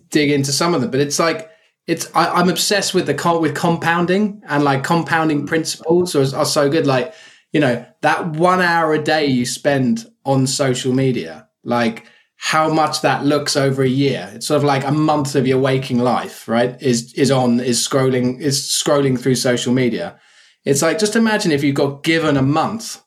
[0.10, 0.92] dig into some of them.
[0.92, 1.50] But it's like
[1.86, 6.70] it's I, am obsessed with the with compounding and like compounding principles are, are so
[6.70, 6.86] good.
[6.86, 7.14] Like
[7.58, 13.02] you know that one hour a day you spend on social media, like how much
[13.02, 14.30] that looks over a year.
[14.36, 16.80] It's sort of like a month of your waking life, right?
[16.80, 20.20] Is is on is scrolling is scrolling through social media.
[20.66, 23.02] It's like just imagine if you got given a month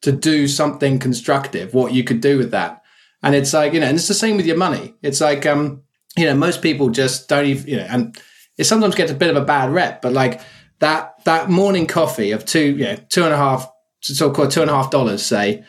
[0.00, 2.82] to do something constructive, what you could do with that.
[3.22, 4.94] And it's like, you know, and it's the same with your money.
[5.02, 5.82] It's like um
[6.16, 8.18] you know, most people just don't even, you know, and
[8.56, 10.40] it sometimes gets a bit of a bad rep, but like
[10.78, 13.71] that, that morning coffee of two, you know, two and a half,
[14.02, 15.64] so called two and a half dollars, say,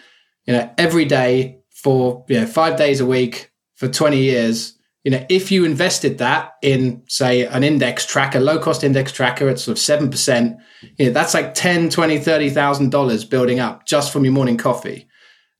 [0.46, 5.12] you know, every day for, you know, five days a week for 20 years, you
[5.12, 9.60] know, if you invested that in, say, an index tracker, low cost index tracker at
[9.60, 10.58] sort of 7%,
[10.98, 15.08] you know, that's like 10, 20, $30,000 building up just from your morning coffee.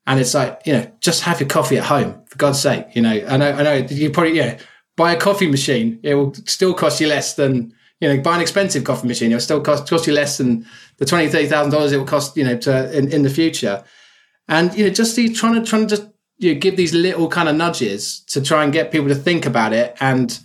[0.08, 2.88] And it's like, you know, just have your coffee at home, for God's sake.
[2.94, 4.60] You know, I know, I know you probably, yeah,
[4.96, 6.00] buy a coffee machine.
[6.04, 9.32] It will still cost you less than you know buy an expensive coffee machine.
[9.32, 10.66] It'll still cost cost you less than
[10.98, 13.84] the twenty thirty thousand dollars it will cost you know to in, in the future.
[14.48, 17.28] And you know just the, trying to trying to just you know, give these little
[17.28, 20.40] kind of nudges to try and get people to think about it and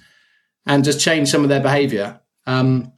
[0.67, 2.21] and just change some of their behavior.
[2.47, 2.93] Um,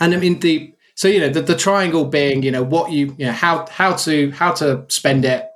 [0.00, 3.14] and I mean the so you know the, the triangle being you know what you
[3.18, 5.48] you know how how to how to spend it,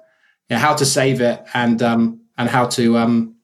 [0.49, 3.37] you know, how to save it, and um, and how to um,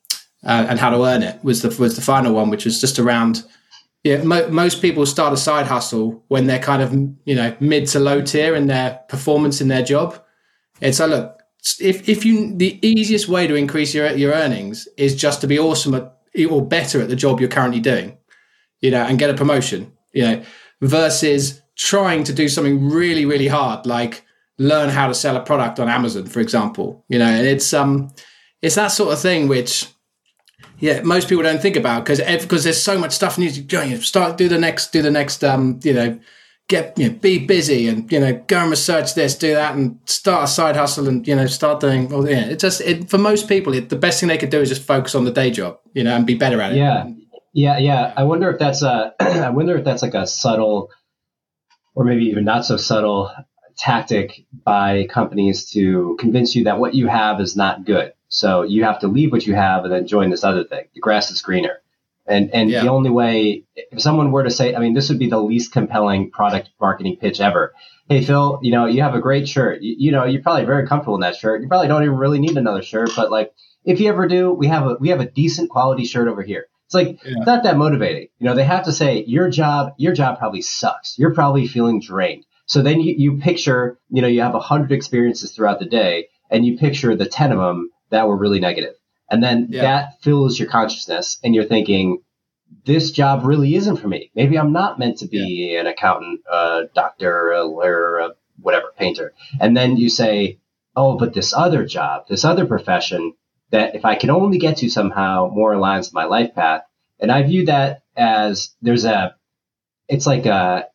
[0.44, 2.98] uh, and how to earn it was the was the final one, which was just
[2.98, 3.44] around.
[4.02, 6.92] Yeah, mo- most people start a side hustle when they're kind of
[7.24, 10.22] you know mid to low tier in their performance in their job.
[10.80, 11.42] It's like look,
[11.80, 15.58] if if you the easiest way to increase your your earnings is just to be
[15.58, 16.16] awesome at
[16.48, 18.16] or better at the job you're currently doing,
[18.80, 20.42] you know, and get a promotion, you know,
[20.80, 24.24] versus trying to do something really really hard like
[24.58, 28.10] learn how to sell a product on Amazon, for example, you know, and it's um
[28.62, 29.86] it's that sort of thing which
[30.80, 34.00] yeah, most people don't think about because because there's so much stuff needs to you
[34.00, 36.18] start do the next do the next um you know
[36.68, 39.98] get you know be busy and you know go and research this do that and
[40.06, 43.18] start a side hustle and you know start doing well yeah it just it, for
[43.18, 45.50] most people it, the best thing they could do is just focus on the day
[45.50, 46.76] job you know and be better at it.
[46.76, 47.08] Yeah.
[47.52, 48.14] Yeah yeah.
[48.16, 50.90] I wonder if that's a I wonder if that's like a subtle
[51.94, 53.30] or maybe even not so subtle
[53.76, 58.84] tactic by companies to convince you that what you have is not good so you
[58.84, 60.84] have to leave what you have and then join this other thing.
[60.94, 61.82] The grass is greener.
[62.26, 62.82] And and yeah.
[62.82, 65.72] the only way if someone were to say, I mean, this would be the least
[65.72, 67.74] compelling product marketing pitch ever.
[68.08, 69.82] Hey Phil, you know, you have a great shirt.
[69.82, 71.60] You, you know, you're probably very comfortable in that shirt.
[71.60, 73.52] You probably don't even really need another shirt, but like
[73.84, 76.66] if you ever do, we have a we have a decent quality shirt over here.
[76.86, 77.32] It's like yeah.
[77.36, 78.28] it's not that motivating.
[78.38, 81.18] You know, they have to say your job, your job probably sucks.
[81.18, 82.46] You're probably feeling drained.
[82.66, 86.28] So then you, you picture, you know, you have a hundred experiences throughout the day,
[86.48, 88.94] and you picture the ten of them that were really negative.
[89.30, 89.82] And then yeah.
[89.82, 92.22] that fills your consciousness and you're thinking,
[92.84, 94.30] this job really isn't for me.
[94.34, 95.80] Maybe I'm not meant to be yeah.
[95.80, 98.30] an accountant, a doctor, a lawyer, a
[98.60, 99.32] whatever, painter.
[99.60, 100.58] And then you say,
[100.94, 103.34] oh, but this other job, this other profession
[103.70, 106.82] that if I can only get to somehow more aligns with my life path.
[107.20, 109.36] And I view that as there's a,
[110.08, 110.86] it's like a,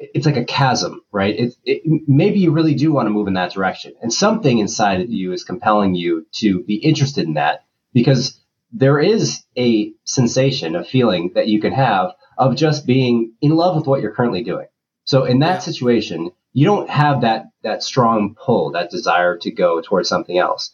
[0.00, 1.38] it's like a chasm, right?
[1.38, 5.02] It, it, maybe you really do want to move in that direction, and something inside
[5.02, 8.40] of you is compelling you to be interested in that because
[8.72, 13.76] there is a sensation, a feeling that you can have of just being in love
[13.76, 14.66] with what you're currently doing.
[15.04, 19.80] So in that situation, you don't have that that strong pull, that desire to go
[19.80, 20.72] towards something else.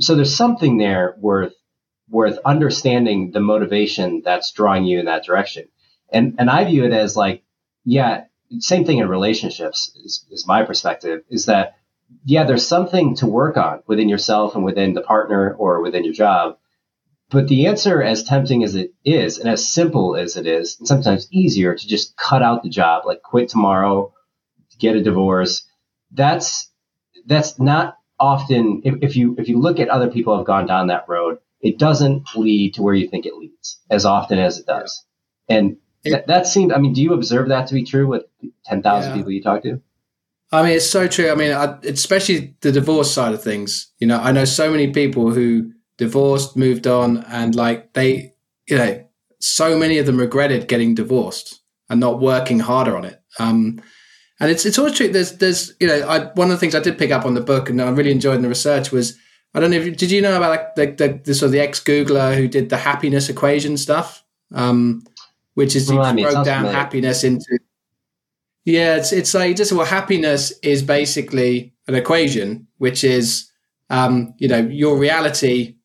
[0.00, 1.54] So there's something there worth
[2.08, 5.68] worth understanding the motivation that's drawing you in that direction.
[6.12, 7.44] And and I view it as like,
[7.84, 8.24] yeah,
[8.58, 11.76] same thing in relationships is, is my perspective, is that
[12.24, 16.12] yeah, there's something to work on within yourself and within the partner or within your
[16.12, 16.58] job.
[17.30, 20.86] But the answer, as tempting as it is, and as simple as it is, and
[20.86, 24.12] sometimes easier to just cut out the job, like quit tomorrow,
[24.78, 25.66] get a divorce.
[26.12, 26.70] That's
[27.26, 28.82] that's not often.
[28.84, 31.38] If, if you if you look at other people who have gone down that road,
[31.60, 35.04] it doesn't lead to where you think it leads as often as it does.
[35.48, 36.72] And that, that seemed.
[36.72, 38.24] I mean, do you observe that to be true with
[38.64, 39.16] ten thousand yeah.
[39.16, 39.80] people you talk to?
[40.52, 41.30] I mean, it's so true.
[41.30, 43.92] I mean, I, especially the divorce side of things.
[43.98, 48.34] You know, I know so many people who divorced, moved on, and like they,
[48.68, 49.04] you know,
[49.40, 53.20] so many of them regretted getting divorced and not working harder on it.
[53.38, 53.80] Um,
[54.40, 55.08] and it's it's always true.
[55.08, 57.40] There's there's you know, I, one of the things I did pick up on the
[57.40, 59.18] book and I really enjoyed in the research was
[59.54, 61.60] I don't know if did you know about like the the, the sort of the
[61.60, 65.04] ex Googler who did the happiness equation stuff, um,
[65.54, 67.58] which is he broke down happiness into
[68.64, 73.50] yeah, it's it's like just well, happiness is basically an equation, which is
[73.90, 75.76] um, you know your reality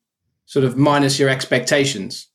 [0.46, 2.28] sort of minus your expectations,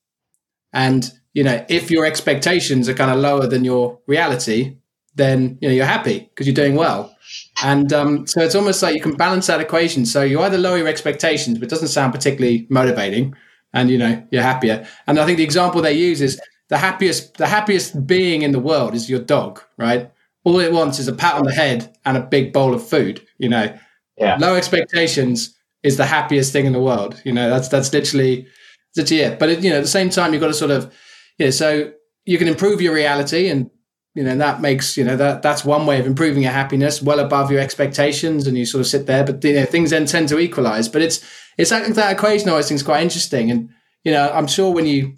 [0.71, 4.77] and you know if your expectations are kind of lower than your reality,
[5.15, 7.15] then you know you're happy because you're doing well,
[7.63, 10.05] and um, so it's almost like you can balance that equation.
[10.05, 13.33] So you either lower your expectations, but it doesn't sound particularly motivating,
[13.73, 14.88] and you know you're happier.
[15.07, 16.39] And I think the example they use is
[16.70, 20.11] the happiest the happiest being in the world is your dog, right?
[20.45, 23.26] all it wants is a pat on the head and a big bowl of food.
[23.38, 23.78] You know,
[24.18, 24.38] yeah.
[24.39, 25.53] low expectations
[25.84, 27.22] is the happiest thing in the world.
[27.26, 28.47] You know, that's that's literally
[28.95, 29.38] that's it.
[29.39, 30.93] But it, you know, at the same time, you've got to sort of
[31.38, 31.49] yeah.
[31.49, 31.91] So
[32.24, 33.70] you can improve your reality, and
[34.13, 37.20] you know that makes you know that that's one way of improving your happiness, well
[37.20, 39.24] above your expectations, and you sort of sit there.
[39.24, 40.88] But you know, things then tend to equalize.
[40.88, 41.26] But it's
[41.57, 43.70] it's that, that equation I always think is quite interesting, and
[44.03, 45.16] you know, I'm sure when you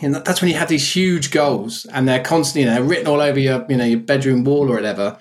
[0.00, 3.20] and that's when you have these huge goals and they're constantly you know written all
[3.20, 5.18] over your you know your bedroom wall or whatever.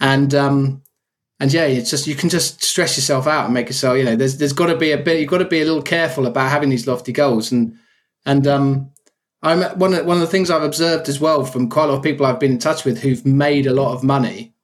[0.00, 0.82] And um
[1.38, 4.16] and yeah it's just you can just stress yourself out and make yourself you know
[4.16, 6.50] there's there's got to be a bit you've got to be a little careful about
[6.50, 7.52] having these lofty goals.
[7.52, 7.76] And
[8.26, 8.90] and um
[9.42, 11.96] i'm one of, one of the things i've observed as well from quite a lot
[11.96, 14.54] of people i've been in touch with who've made a lot of money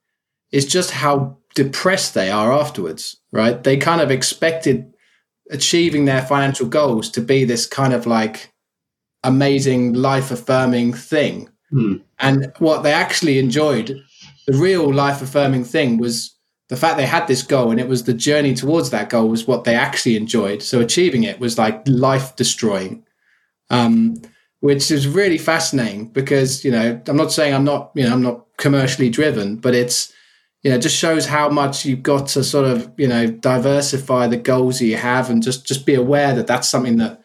[0.53, 3.63] is just how depressed they are afterwards right?
[3.63, 4.93] They kind of expected
[5.51, 8.53] achieving their financial goals to be this kind of like
[9.29, 11.49] amazing, life affirming thing.
[11.71, 11.97] Hmm.
[12.19, 14.03] And what they actually enjoyed,
[14.47, 16.35] the real life affirming thing was
[16.69, 19.47] the fact they had this goal and it was the journey towards that goal was
[19.47, 20.63] what they actually enjoyed.
[20.63, 23.05] So achieving it was like life destroying.
[23.71, 24.23] Um,
[24.61, 28.23] which is really fascinating because, you know, I'm not saying I'm not, you know, I'm
[28.23, 30.13] not commercially driven, but it's,
[30.63, 34.37] you know, just shows how much you've got to sort of, you know, diversify the
[34.37, 37.23] goals that you have and just, just be aware that that's something that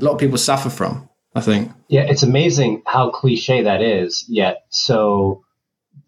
[0.00, 1.07] a lot of people suffer from.
[1.34, 1.70] I think.
[1.88, 5.44] Yeah, it's amazing how cliche that is, yet so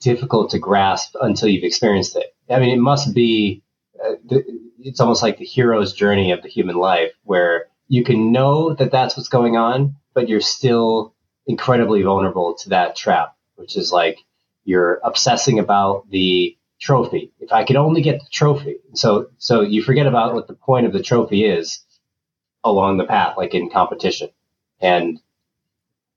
[0.01, 2.35] difficult to grasp until you've experienced it.
[2.49, 3.63] I mean, it must be,
[4.03, 4.45] uh, the,
[4.79, 8.91] it's almost like the hero's journey of the human life where you can know that
[8.91, 11.15] that's what's going on, but you're still
[11.47, 14.19] incredibly vulnerable to that trap, which is like
[14.65, 17.33] you're obsessing about the trophy.
[17.41, 18.77] If I could only get the trophy.
[18.95, 21.85] So, so you forget about what the point of the trophy is
[22.65, 24.31] along the path, like in competition.
[24.81, 25.21] And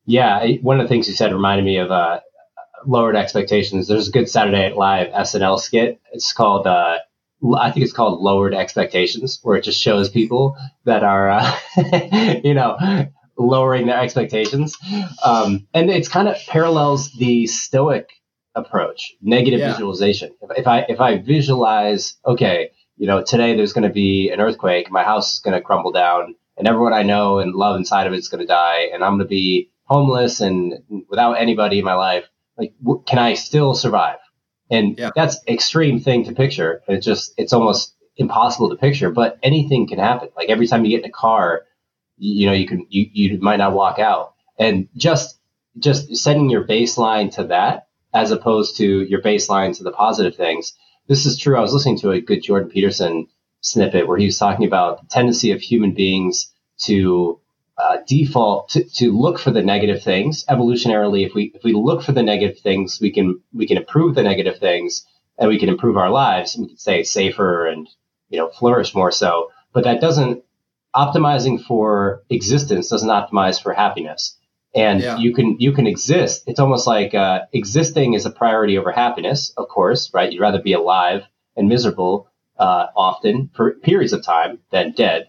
[0.06, 2.20] yeah, one of the things you said reminded me of uh,
[2.86, 3.88] lowered expectations.
[3.88, 6.02] There's a good Saturday Night Live SNL skit.
[6.12, 7.00] It's called, uh,
[7.58, 11.58] I think it's called Lowered Expectations, where it just shows people that are, uh,
[12.44, 13.08] you know,
[13.38, 14.78] lowering their expectations.
[15.24, 18.10] Um, and it's kind of parallels the Stoic
[18.56, 19.72] approach, negative yeah.
[19.72, 20.32] visualization.
[20.42, 24.40] If, if I if I visualize, okay, you know, today there's going to be an
[24.40, 28.08] earthquake, my house is going to crumble down and everyone I know and love inside
[28.08, 30.74] of it is going to die, and I'm going to be homeless and
[31.10, 32.26] without anybody in my life.
[32.58, 34.18] Like, w- can I still survive?
[34.70, 35.12] And yeah.
[35.16, 36.82] that's extreme thing to picture.
[36.88, 40.30] It's just, it's almost impossible to picture, but anything can happen.
[40.36, 41.64] Like every time you get in a car,
[42.18, 45.40] you, you know, you can, you, you might not walk out and just,
[45.78, 50.74] just setting your baseline to that as opposed to your baseline to the positive things.
[51.08, 51.58] This is true.
[51.58, 53.28] I was listening to a good Jordan Peterson
[53.64, 57.40] snippet where he was talking about the tendency of human beings to
[57.78, 61.26] uh, default to, to look for the negative things evolutionarily.
[61.26, 64.24] If we if we look for the negative things, we can we can improve the
[64.24, 65.06] negative things,
[65.40, 66.56] and we can improve our lives.
[66.56, 67.90] And we can stay safer and
[68.30, 69.50] you know flourish more so.
[69.74, 70.44] But that doesn't
[70.96, 74.38] optimizing for existence doesn't optimize for happiness.
[74.76, 75.18] And yeah.
[75.18, 76.44] you can you can exist.
[76.48, 80.32] It's almost like uh, existing is a priority over happiness, of course, right?
[80.32, 81.24] You'd rather be alive
[81.56, 85.28] and miserable uh, often for periods of time than dead.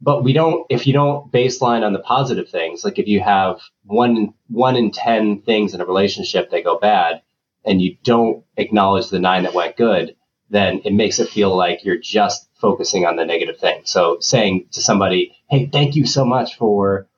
[0.00, 3.60] But we don't if you don't baseline on the positive things like if you have
[3.84, 7.22] one one in ten things in a relationship that go bad
[7.64, 10.14] and you don't acknowledge the nine that went good
[10.50, 13.82] then it makes it feel like you're just focusing on the negative thing.
[13.84, 17.08] So saying to somebody hey thank you so much for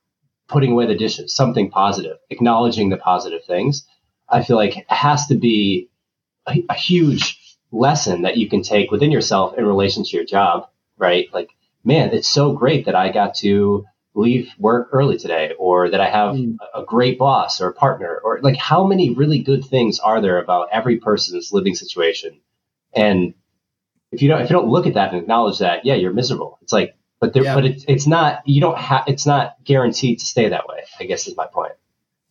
[0.48, 3.86] putting away the dishes something positive acknowledging the positive things
[4.28, 5.88] i feel like has to be
[6.48, 7.38] a, a huge
[7.72, 10.68] lesson that you can take within yourself in relation to your job
[10.98, 11.50] right like
[11.84, 16.10] man, it's so great that I got to leave work early today or that I
[16.10, 16.56] have mm.
[16.74, 20.38] a great boss or a partner or like how many really good things are there
[20.38, 22.40] about every person's living situation?
[22.92, 23.34] And
[24.10, 26.58] if you don't if you don't look at that and acknowledge that, yeah, you're miserable.
[26.62, 27.54] It's like but there, yeah.
[27.54, 30.82] but it's it's not you don't have it's not guaranteed to stay that way.
[30.98, 31.72] I guess is my point.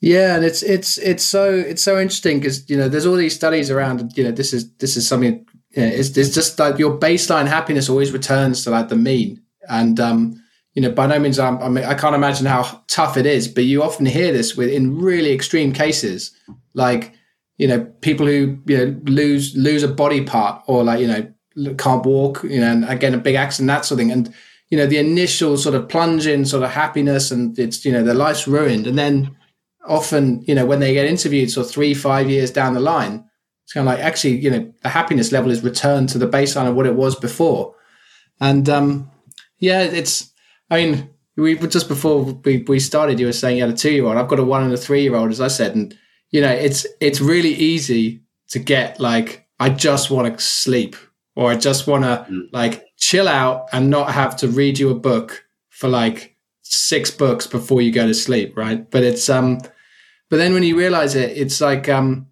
[0.02, 3.36] Yeah, and it's it's it's so it's so interesting because you know there's all these
[3.36, 6.98] studies around you know this is this is something yeah, it's, it's just like your
[6.98, 9.42] baseline happiness always returns to like the mean.
[9.68, 10.44] And, um,
[10.74, 13.48] you know, by no means, I'm, I, mean, I can't imagine how tough it is,
[13.48, 16.32] but you often hear this with in really extreme cases,
[16.74, 17.14] like,
[17.58, 21.74] you know, people who, you know, lose, lose a body part or like, you know,
[21.76, 24.12] can't walk, you know, and again, a big accident, that sort of thing.
[24.12, 24.34] And,
[24.70, 28.04] you know, the initial sort of plunge in sort of happiness and it's, you know,
[28.04, 28.88] their life's ruined.
[28.88, 29.36] And then
[29.90, 33.26] often, you know, when they get interviewed, so three, five years down the line,
[33.64, 36.68] it's kind of like actually, you know, the happiness level is returned to the baseline
[36.68, 37.76] of what it was before.
[38.40, 39.12] And um,
[39.58, 40.32] yeah, it's.
[40.72, 43.92] I mean, we just before we, we started, you were saying you had a two
[43.92, 44.18] year old.
[44.18, 45.98] I've got a one and a three year old, as I said, and
[46.32, 50.96] you know, it's it's really easy to get like I just want to sleep
[51.36, 52.48] or I just want to mm.
[52.52, 57.48] like chill out and not have to read you a book for like six books
[57.48, 58.90] before you go to sleep, right?
[58.90, 59.60] But it's um,
[60.30, 62.28] but then when you realize it, it's like um,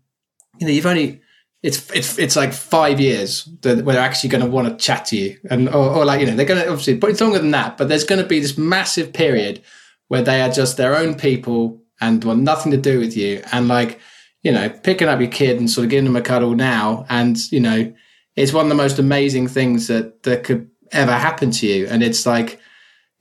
[0.59, 1.21] you know, you've only
[1.63, 5.17] it's it's it's like five years that we're actually going to want to chat to
[5.17, 7.51] you, and or, or like you know they're going to obviously, but it's longer than
[7.51, 7.77] that.
[7.77, 9.63] But there's going to be this massive period
[10.07, 13.67] where they are just their own people and want nothing to do with you, and
[13.67, 13.99] like
[14.43, 17.51] you know picking up your kid and sort of giving them a cuddle now, and
[17.51, 17.91] you know
[18.35, 22.03] it's one of the most amazing things that that could ever happen to you, and
[22.03, 22.59] it's like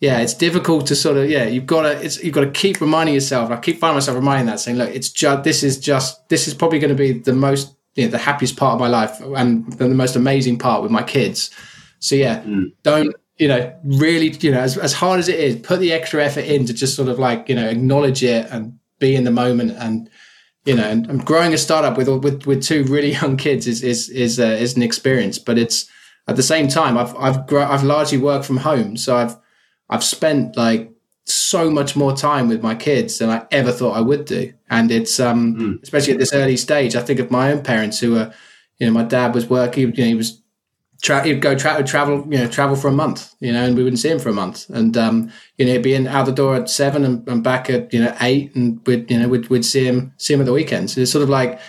[0.01, 1.45] yeah, it's difficult to sort of yeah.
[1.45, 3.51] You've got to it's you've got to keep reminding yourself.
[3.51, 6.55] I keep finding myself reminding that, saying, look, it's just this is just this is
[6.55, 9.73] probably going to be the most you know, the happiest part of my life and
[9.73, 11.51] the most amazing part with my kids.
[11.99, 12.73] So yeah, mm.
[12.83, 16.23] don't you know really you know as, as hard as it is, put the extra
[16.23, 19.31] effort in to just sort of like you know acknowledge it and be in the
[19.31, 20.11] moment and
[20.65, 23.83] you know and, and growing a startup with with with two really young kids is
[23.83, 25.91] is is uh, is an experience, but it's
[26.29, 29.37] at the same time I've I've I've largely worked from home, so I've
[29.89, 30.93] I've spent like
[31.25, 34.53] so much more time with my kids than I ever thought I would do.
[34.71, 35.83] And it's um, mm.
[35.83, 36.97] especially at this early stage.
[36.97, 38.33] I think of my own parents who were,
[38.79, 39.95] you know, my dad was working.
[39.95, 40.41] You know, he was
[41.03, 43.35] tra- he'd go tra- travel, you know, travel for a month.
[43.41, 44.69] You know, and we wouldn't see him for a month.
[44.71, 47.69] And um, you know, he'd be in out the door at seven and, and back
[47.71, 50.47] at you know eight, and we'd you know we'd, we'd see him see him at
[50.47, 50.97] the weekends.
[50.97, 51.61] It's sort of like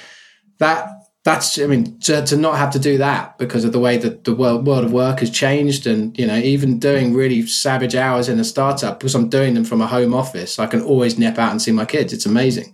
[0.59, 0.96] that
[1.27, 4.23] that's i mean to, to not have to do that because of the way that
[4.23, 8.29] the world, world of work has changed and you know even doing really savage hours
[8.29, 11.37] in a startup because i'm doing them from a home office i can always nip
[11.37, 12.13] out and see my kids.
[12.13, 12.73] It's amazing.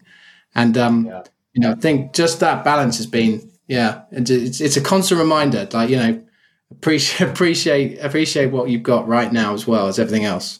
[0.54, 1.24] And um yeah.
[1.54, 5.68] you know i think just that balance has been yeah it's, it's a constant reminder
[5.74, 6.24] like you know
[6.70, 10.60] appreciate appreciate appreciate what you've got right now as well as everything else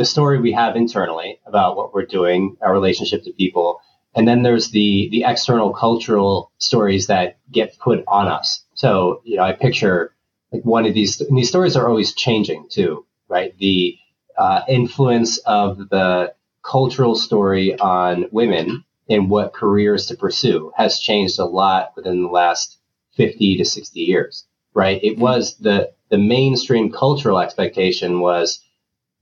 [0.00, 3.82] the story we have internally about what we're doing, our relationship to people,
[4.14, 8.64] and then there's the the external cultural stories that get put on us.
[8.72, 10.14] So you know, I picture
[10.52, 13.54] like one of these these stories are always changing too, right?
[13.58, 13.98] The
[14.38, 16.32] uh, influence of the
[16.64, 22.30] cultural story on women and what careers to pursue has changed a lot within the
[22.30, 22.78] last
[23.16, 24.98] 50 to 60 years, right?
[25.02, 28.60] It was the, the mainstream cultural expectation was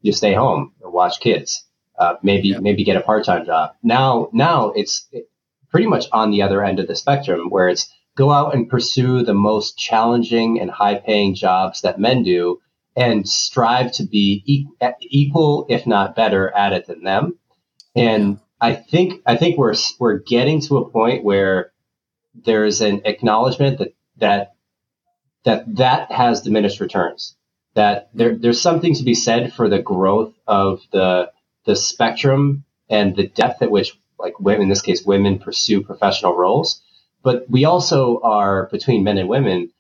[0.01, 1.65] you stay home or watch kids,
[1.99, 2.59] uh, maybe, yeah.
[2.61, 3.73] maybe get a part-time job.
[3.83, 5.09] Now, now it's
[5.71, 9.23] pretty much on the other end of the spectrum where it's go out and pursue
[9.23, 12.61] the most challenging and high paying jobs that men do
[12.97, 14.43] and strive to be
[15.01, 17.39] equal, if not better at it than them.
[17.95, 21.73] And I think, I think we're, we're getting to a point where
[22.45, 24.55] there's an acknowledgement that that
[25.45, 27.37] that that has diminished returns.
[27.75, 31.31] That there, there's something to be said for the growth of the
[31.65, 36.35] the spectrum and the depth at which, like women, in this case, women pursue professional
[36.35, 36.83] roles.
[37.23, 39.71] But we also are between men and women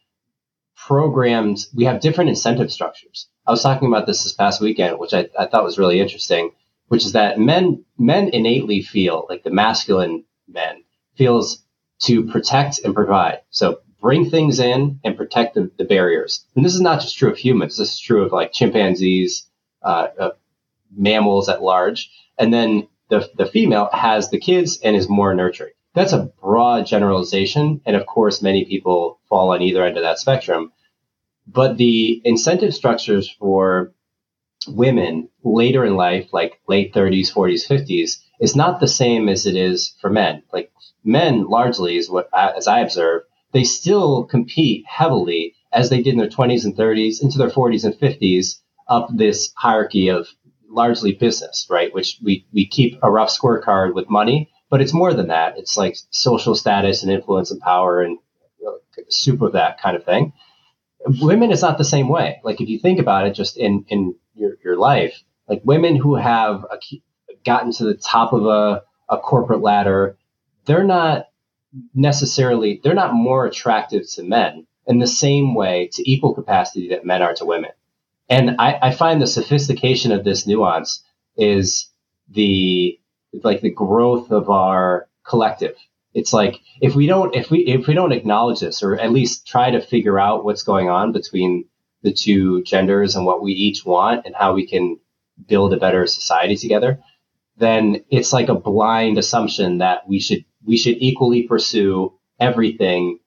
[0.77, 1.67] programmed.
[1.75, 3.29] We have different incentive structures.
[3.47, 6.51] I was talking about this this past weekend, which I, I thought was really interesting,
[6.89, 10.85] which is that men men innately feel like the masculine men
[11.17, 11.65] feels
[12.03, 13.41] to protect and provide.
[13.51, 16.45] So bring things in and protect the, the barriers.
[16.55, 17.77] And this is not just true of humans.
[17.77, 19.47] This is true of like chimpanzees,
[19.83, 20.31] uh, uh,
[20.97, 22.11] mammals at large.
[22.39, 25.73] And then the, the female has the kids and is more nurturing.
[25.95, 27.81] That's a broad generalization.
[27.85, 30.73] And of course, many people fall on either end of that spectrum.
[31.47, 33.93] But the incentive structures for
[34.67, 39.57] women later in life, like late 30s, 40s, 50s, is not the same as it
[39.57, 40.43] is for men.
[40.53, 40.71] Like
[41.05, 43.23] men largely is what, as I observe,
[43.53, 47.85] they still compete heavily as they did in their 20s and 30s into their 40s
[47.85, 48.57] and 50s
[48.89, 50.29] up this hierarchy of
[50.69, 51.93] largely business, right?
[51.93, 55.59] Which we, we keep a rough scorecard with money, but it's more than that.
[55.59, 58.19] It's like social status and influence and power and
[59.09, 60.33] soup of that kind of thing.
[61.07, 62.41] Women, is not the same way.
[62.45, 66.17] Like if you think about it, just in, in your, your life, like women who
[66.17, 66.79] have a,
[67.45, 70.19] gotten to the top of a, a corporate ladder
[70.69, 71.28] they're not
[71.95, 77.05] necessarily they're not more attractive to men in the same way to equal capacity that
[77.05, 77.71] men are to women.
[78.29, 81.03] And I, I find the sophistication of this nuance
[81.37, 81.91] is
[82.31, 82.99] the
[83.43, 85.77] like the growth of our collective.
[86.15, 89.47] It's like if we don't if we if we don't acknowledge this or at least
[89.47, 91.67] try to figure out what's going on between
[92.03, 94.99] the two genders and what we each want and how we can
[95.47, 97.01] build a better society together,
[97.57, 103.19] then it's like a blind assumption that we should we should equally pursue everything.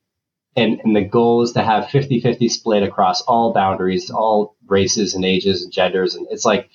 [0.56, 5.16] And, and the goal is to have 50 50 split across all boundaries, all races
[5.16, 6.16] and ages and genders.
[6.16, 6.70] And it's like,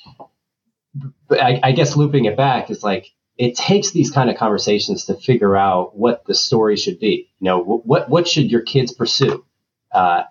[1.31, 3.07] I, I guess looping it back is like,
[3.39, 7.31] it takes these kind of conversations to figure out what the story should be.
[7.39, 9.45] You know, what, what should your kids pursue?
[9.93, 10.23] Uh,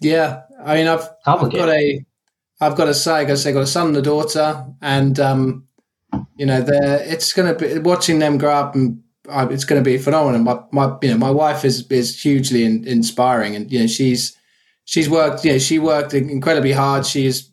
[0.00, 0.42] yeah.
[0.62, 2.04] I mean, I've, I've got a,
[2.60, 4.66] I've got a say, I got to say, I've got a son and a daughter,
[4.80, 5.66] and um,
[6.36, 9.84] you know, they're it's going to be watching them grow up and it's going to
[9.84, 10.40] be phenomenal.
[10.40, 14.36] My, my, you know, my wife is is hugely in, inspiring, and you know, she's
[14.84, 17.06] she's worked, you know, she worked incredibly hard.
[17.06, 17.50] She's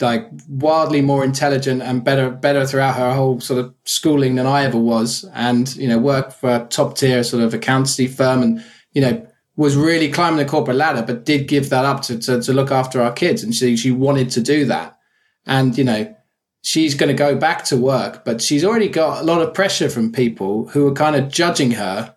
[0.00, 4.64] like wildly more intelligent and better better throughout her whole sort of schooling than I
[4.64, 8.64] ever was, and you know, worked for a top tier sort of accountancy firm, and
[8.92, 9.26] you know,
[9.56, 12.70] was really climbing the corporate ladder, but did give that up to to, to look
[12.70, 14.98] after our kids, and she she wanted to do that,
[15.46, 16.14] and you know
[16.62, 19.88] she's going to go back to work, but she's already got a lot of pressure
[19.88, 22.16] from people who are kind of judging her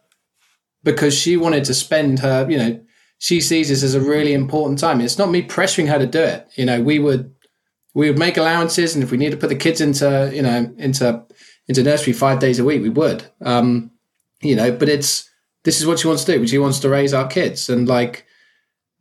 [0.84, 2.80] because she wanted to spend her, you know,
[3.18, 5.02] she sees this as a really important time.
[5.02, 6.48] It's not me pressuring her to do it.
[6.56, 7.34] You know, we would
[7.94, 10.72] we would make allowances, and if we need to put the kids into, you know,
[10.78, 11.24] into
[11.68, 13.26] into nursery five days a week, we would.
[13.42, 13.90] Um,
[14.42, 15.30] you know, but it's
[15.64, 16.46] this is what she wants to do.
[16.46, 18.25] She wants to raise our kids, and like,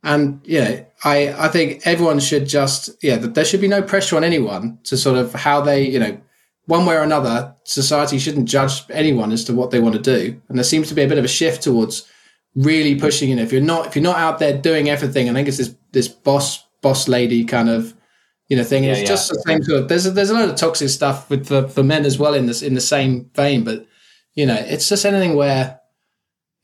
[0.05, 4.23] and yeah, I, I think everyone should just, yeah, there should be no pressure on
[4.23, 6.21] anyone to sort of how they, you know,
[6.67, 10.39] one way or another, society shouldn't judge anyone as to what they want to do.
[10.47, 12.07] And there seems to be a bit of a shift towards
[12.55, 15.33] really pushing, you know, if you're not, if you're not out there doing everything, I
[15.33, 17.95] think it's this, this boss, boss lady kind of,
[18.47, 18.83] you know, thing.
[18.83, 19.07] Yeah, it's yeah.
[19.07, 21.67] just the same sort of, there's a, there's a lot of toxic stuff with for,
[21.67, 23.87] for men as well in this, in the same vein, but
[24.35, 25.79] you know, it's just anything where,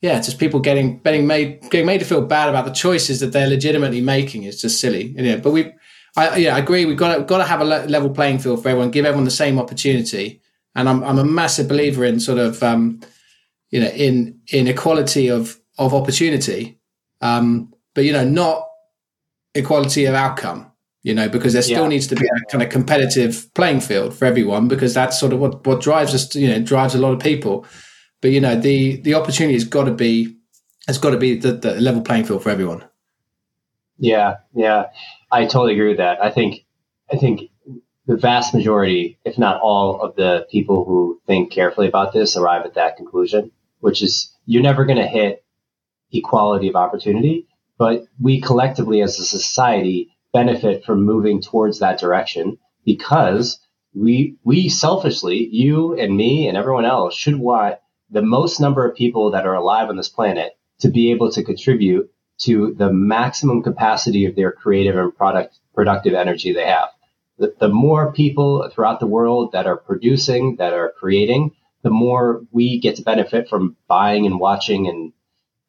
[0.02, 3.32] yeah, just people getting getting made getting made to feel bad about the choices that
[3.32, 5.06] they're legitimately making is just silly.
[5.16, 5.72] You know, but we,
[6.16, 6.84] I yeah, I agree.
[6.84, 9.30] We've got to, got to have a level playing field for everyone, give everyone the
[9.30, 10.42] same opportunity.
[10.74, 13.00] And I'm I'm a massive believer in sort of um,
[13.70, 16.78] you know in in equality of of opportunity,
[17.20, 18.66] um, but you know not
[19.54, 20.68] equality of outcome.
[21.04, 21.88] You know, because there still Yeah.
[21.88, 25.40] needs to be a kind of competitive playing field for everyone, because that's sort of
[25.40, 26.32] what what drives us.
[26.36, 27.66] You know, drives a lot of people.
[28.22, 30.38] But you know, the the opportunity has got to be
[30.86, 32.84] has got to be the, the level playing field for everyone.
[33.98, 34.86] Yeah, yeah,
[35.30, 36.22] I totally agree with that.
[36.22, 36.64] I think,
[37.12, 37.50] I think
[38.06, 42.64] the vast majority, if not all, of the people who think carefully about this arrive
[42.64, 45.44] at that conclusion, which is you're never going to hit
[46.12, 47.46] equality of opportunity,
[47.78, 53.60] but we collectively as a society benefit from moving towards that direction because
[53.94, 57.76] we we selfishly, you and me and everyone else, should want
[58.12, 61.42] the most number of people that are alive on this planet to be able to
[61.42, 66.88] contribute to the maximum capacity of their creative and product productive energy they have.
[67.38, 71.52] The, the more people throughout the world that are producing, that are creating,
[71.82, 75.12] the more we get to benefit from buying and watching and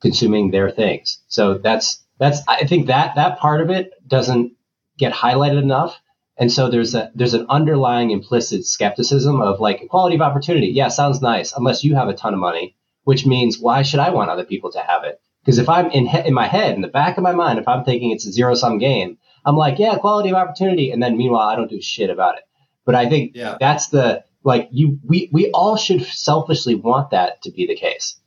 [0.02, 1.20] consuming their things.
[1.28, 4.54] So that's that's I think that that part of it doesn't
[4.98, 6.00] get highlighted enough.
[6.38, 10.68] And so there's a there's an underlying implicit skepticism of like equality of opportunity.
[10.68, 14.10] Yeah, sounds nice unless you have a ton of money, which means why should I
[14.10, 15.20] want other people to have it?
[15.46, 17.68] Because if I'm in he- in my head, in the back of my mind, if
[17.68, 21.18] I'm thinking it's a zero sum game, I'm like, yeah, equality of opportunity, and then
[21.18, 22.44] meanwhile I don't do shit about it.
[22.86, 23.58] But I think Yeah.
[23.60, 28.20] that's the like you we we all should selfishly want that to be the case.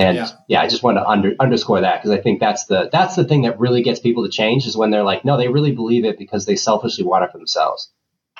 [0.00, 0.28] And Yeah.
[0.48, 3.24] yeah, I just want to under, underscore that because I think that's the that's the
[3.24, 6.06] thing that really gets people to change is when they're like, no, they really believe
[6.06, 7.92] it because they selfishly want it for themselves,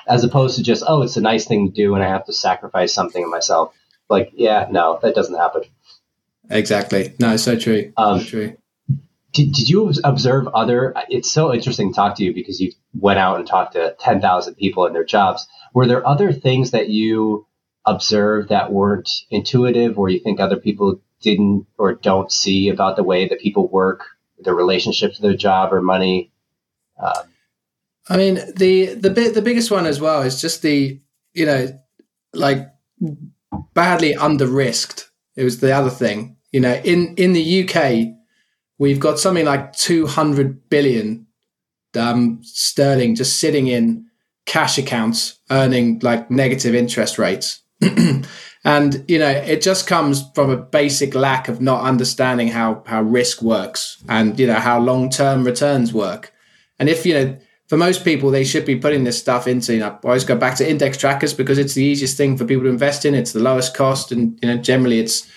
[0.09, 2.33] as opposed to just, oh, it's a nice thing to do and I have to
[2.33, 3.75] sacrifice something of myself.
[4.09, 5.65] Like, yeah, no, that doesn't happen.
[6.49, 7.15] Exactly.
[7.21, 7.93] No, so true.
[7.99, 8.57] Um, so true.
[9.33, 10.95] Did, did you observe other?
[11.09, 14.21] It's so interesting to talk to you because you went out and talked to ten
[14.21, 15.47] thousand people in their jobs.
[15.75, 17.47] Were there other things that you
[17.87, 23.03] observed that weren't intuitive, or you think other people didn't or don't see about the
[23.03, 24.05] way that people work,
[24.39, 26.33] their relationship to their job or money?
[26.99, 27.25] Um,
[28.09, 31.01] I mean, the the bit the biggest one as well is just the
[31.33, 31.79] you know
[32.35, 32.69] like
[33.75, 35.11] badly under risked.
[35.37, 36.37] It was the other thing.
[36.53, 38.17] You know, in in the UK,
[38.79, 41.27] we've got something like two hundred billion
[41.97, 44.07] um, sterling just sitting in
[44.47, 47.63] cash accounts, earning like negative interest rates.
[48.65, 53.03] and you know, it just comes from a basic lack of not understanding how how
[53.03, 56.33] risk works and you know how long term returns work.
[56.79, 59.75] And if you know, for most people, they should be putting this stuff into.
[59.75, 62.45] You know, I always go back to index trackers because it's the easiest thing for
[62.45, 63.15] people to invest in.
[63.15, 65.31] It's the lowest cost, and you know, generally, it's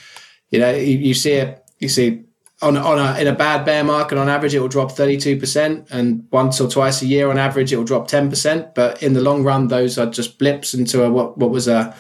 [0.50, 1.64] you know, you, you see it.
[1.80, 2.24] You see
[2.62, 5.40] on on a in a bad bear market, on average, it will drop thirty two
[5.40, 8.74] percent, and once or twice a year, on average, it will drop ten percent.
[8.74, 11.96] But in the long run, those are just blips into a, what what was a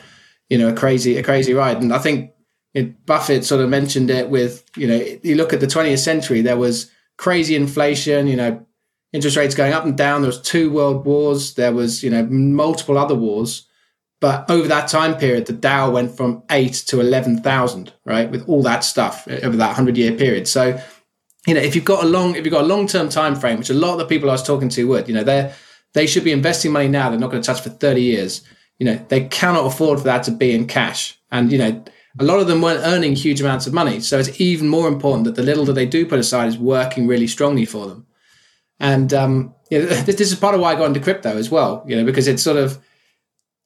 [0.53, 1.81] you know a crazy a crazy ride.
[1.81, 2.31] And I think
[2.73, 6.41] it, Buffett sort of mentioned it with you know you look at the twentieth century,
[6.41, 8.27] there was crazy inflation.
[8.27, 8.65] You know
[9.13, 10.21] interest rates going up and down.
[10.21, 11.53] There was two world wars.
[11.53, 13.67] There was, you know, multiple other wars.
[14.19, 18.29] But over that time period, the Dow went from eight to 11,000, right?
[18.29, 20.47] With all that stuff over that hundred year period.
[20.47, 20.79] So,
[21.45, 23.59] you know, if you've got a long, if you've got a long term time frame,
[23.59, 25.53] which a lot of the people I was talking to would, you know, they're,
[25.93, 27.09] they should be investing money now.
[27.09, 28.41] They're not going to touch for 30 years.
[28.79, 31.19] You know, they cannot afford for that to be in cash.
[31.31, 31.83] And, you know,
[32.19, 33.99] a lot of them weren't earning huge amounts of money.
[33.99, 37.07] So it's even more important that the little that they do put aside is working
[37.07, 38.05] really strongly for them.
[38.79, 41.49] And um, you know, this, this is part of why I got into crypto as
[41.49, 41.83] well.
[41.87, 42.79] You know, because it's sort of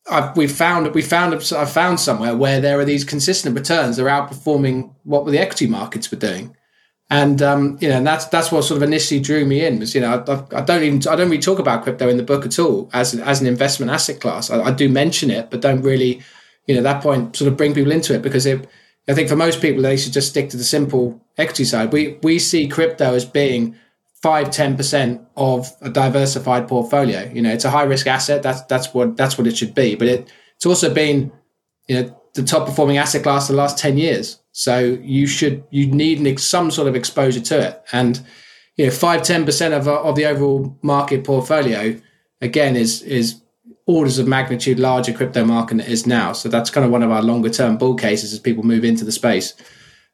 [0.09, 3.97] I've, we found we found I found somewhere where there are these consistent returns.
[3.97, 6.55] They're outperforming what the equity markets were doing,
[7.09, 9.79] and um, you know, and that's that's what sort of initially drew me in.
[9.79, 12.23] Was you know, I, I don't even I don't really talk about crypto in the
[12.23, 14.49] book at all as as an investment asset class.
[14.49, 16.21] I, I do mention it, but don't really,
[16.65, 18.67] you know, at that point sort of bring people into it because it.
[19.09, 21.93] I think for most people, they should just stick to the simple equity side.
[21.93, 23.77] We we see crypto as being
[24.21, 27.31] five ten percent of a diversified portfolio.
[27.31, 28.43] You know, it's a high risk asset.
[28.43, 29.95] That's that's what that's what it should be.
[29.95, 31.31] But it it's also been
[31.87, 34.39] you know the top performing asset class the last ten years.
[34.53, 37.83] So you should you need some sort of exposure to it.
[37.91, 38.25] And
[38.77, 41.99] you know, five ten percent of of the overall market portfolio
[42.41, 43.41] again is is
[43.85, 46.33] orders of magnitude larger crypto market than it is now.
[46.33, 49.05] So that's kind of one of our longer term bull cases as people move into
[49.05, 49.53] the space.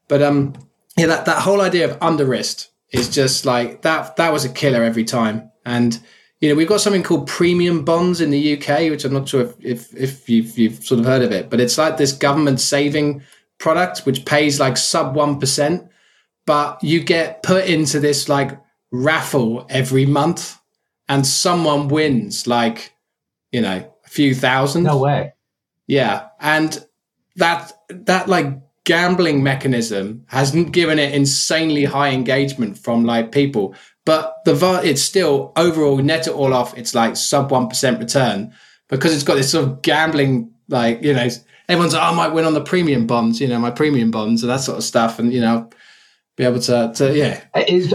[0.08, 0.54] But um
[0.96, 4.48] yeah, that, that whole idea of under risk is just like that that was a
[4.48, 5.50] killer every time.
[5.66, 5.98] And
[6.44, 9.40] you know, we've got something called premium bonds in the UK, which I'm not sure
[9.40, 12.60] if if, if you've, you've sort of heard of it, but it's like this government
[12.60, 13.22] saving
[13.56, 15.88] product which pays like sub one percent,
[16.44, 20.58] but you get put into this like raffle every month,
[21.08, 22.94] and someone wins like
[23.50, 24.82] you know a few thousand.
[24.82, 25.32] No way.
[25.86, 26.78] Yeah, and
[27.36, 33.74] that that like gambling mechanism has given it insanely high engagement from like people
[34.04, 36.76] but the it's still overall net it all off.
[36.76, 38.54] It's like sub one percent return
[38.88, 41.28] because it's got this sort of gambling like you know
[41.68, 44.42] everyone's like, oh, I might win on the premium bonds, you know, my premium bonds
[44.42, 45.70] and that sort of stuff, and you know,
[46.36, 47.42] be able to, to yeah.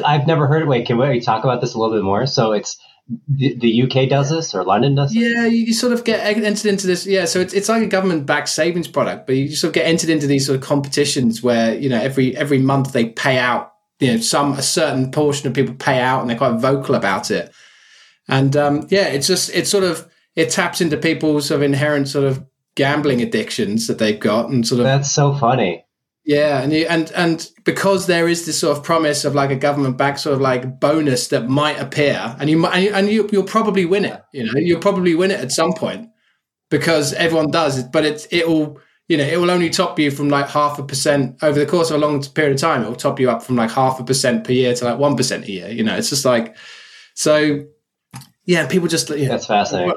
[0.06, 0.64] I've never heard.
[0.64, 2.26] of Wait, can we talk about this a little bit more?
[2.26, 2.80] So it's
[3.28, 5.14] the, the UK does this or London does.
[5.14, 5.34] This?
[5.36, 7.06] Yeah, you sort of get entered into this.
[7.06, 9.86] Yeah, so it's it's like a government backed savings product, but you sort of get
[9.86, 13.74] entered into these sort of competitions where you know every every month they pay out
[14.00, 17.32] you know some a certain portion of people pay out and they're quite vocal about
[17.32, 17.54] it.
[18.28, 22.08] And um, yeah it's just it's sort of it taps into people's sort of inherent
[22.08, 22.46] sort of
[22.76, 25.86] gambling addictions that they've got and sort of that's so funny.
[26.26, 29.56] Yeah and you, and and because there is this sort of promise of like a
[29.56, 33.30] government back sort of like bonus that might appear and you and, you, and you,
[33.32, 34.54] you'll probably win it you know?
[34.56, 36.10] You'll probably win it at some point
[36.70, 38.80] because everyone does it but it's it'll
[39.10, 41.90] you know, it will only top you from like half a percent over the course
[41.90, 42.84] of a long period of time.
[42.84, 45.18] It will top you up from like half a percent per year to like one
[45.18, 45.68] percent a year.
[45.68, 46.56] You know, it's just like
[47.16, 47.66] so.
[48.46, 49.96] Yeah, people just you know, that's fascinating.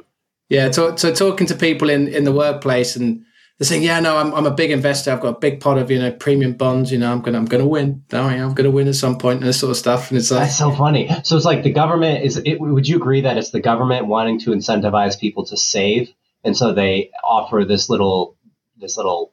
[0.48, 3.24] Yeah, so, so talking to people in in the workplace and
[3.58, 5.12] they're saying, "Yeah, no, I'm I'm a big investor.
[5.12, 6.90] I've got a big pot of you know premium bonds.
[6.90, 8.04] You know, I'm gonna I'm gonna win.
[8.12, 10.30] Oh, yeah, I'm gonna win at some point and this sort of stuff." And it's
[10.30, 11.08] like that's so funny.
[11.22, 12.38] So it's like the government is.
[12.38, 16.56] It, would you agree that it's the government wanting to incentivize people to save, and
[16.56, 18.36] so they offer this little
[18.82, 19.32] this little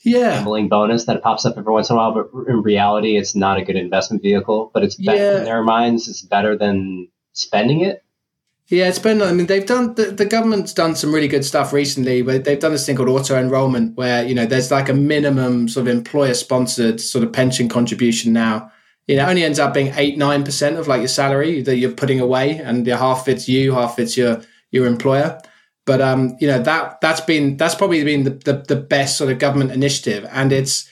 [0.00, 3.34] yeah gambling bonus that pops up every once in a while, but in reality, it's
[3.34, 4.70] not a good investment vehicle.
[4.74, 5.38] But it's better yeah.
[5.38, 6.08] in their minds.
[6.08, 8.04] It's better than spending it.
[8.68, 9.22] Yeah, it's been.
[9.22, 12.20] I mean, they've done the, the government's done some really good stuff recently.
[12.20, 15.68] But they've done this thing called auto enrollment, where you know there's like a minimum
[15.68, 18.70] sort of employer sponsored sort of pension contribution now.
[19.06, 21.76] You know, it only ends up being eight nine percent of like your salary that
[21.76, 25.40] you're putting away, and half fits you, half fits your your employer.
[25.88, 29.32] But um, you know that that's been that's probably been the, the, the best sort
[29.32, 30.86] of government initiative, and it's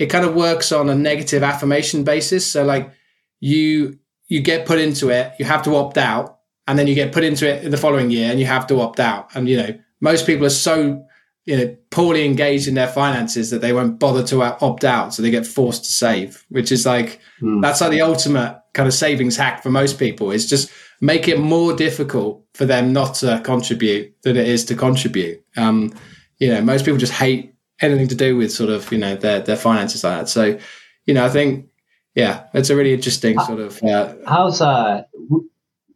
[0.00, 2.50] it kind of works on a negative affirmation basis.
[2.50, 2.92] So like
[3.38, 7.12] you you get put into it, you have to opt out, and then you get
[7.12, 9.28] put into it in the following year, and you have to opt out.
[9.36, 11.06] And you know most people are so
[11.44, 15.22] you know poorly engaged in their finances that they won't bother to opt out, so
[15.22, 17.62] they get forced to save, which is like mm.
[17.62, 20.30] that's like the ultimate kind of savings hack for most people.
[20.30, 24.74] Is just make it more difficult for them not to contribute than it is to
[24.74, 25.44] contribute.
[25.56, 25.92] Um,
[26.38, 29.40] you know, most people just hate anything to do with sort of you know their
[29.40, 30.28] their finances like that.
[30.28, 30.58] So,
[31.06, 31.68] you know, I think
[32.14, 33.82] yeah, it's a really interesting sort of.
[33.82, 35.04] Uh, How's uh,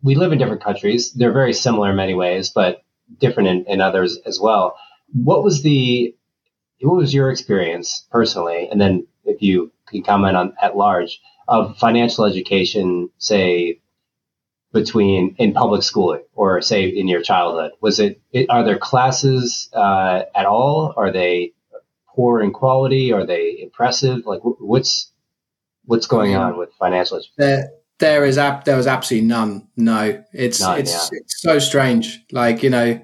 [0.03, 1.13] we live in different countries.
[1.13, 2.83] They're very similar in many ways, but
[3.19, 4.77] different in, in others as well.
[5.13, 6.15] What was the
[6.81, 11.77] what was your experience personally, and then if you can comment on at large of
[11.79, 13.81] financial education, say
[14.73, 17.73] between in public schooling or say in your childhood?
[17.81, 20.93] Was it, it are there classes uh, at all?
[20.97, 21.53] Are they
[22.09, 23.13] poor in quality?
[23.13, 24.27] Are they impressive?
[24.27, 25.13] Like what's
[25.87, 27.35] what's going on with financial education?
[27.39, 29.69] There, there is ab- there was absolutely none.
[29.77, 31.21] No, it's none, it's yeah.
[31.21, 32.21] it's so strange.
[32.31, 33.01] Like you know.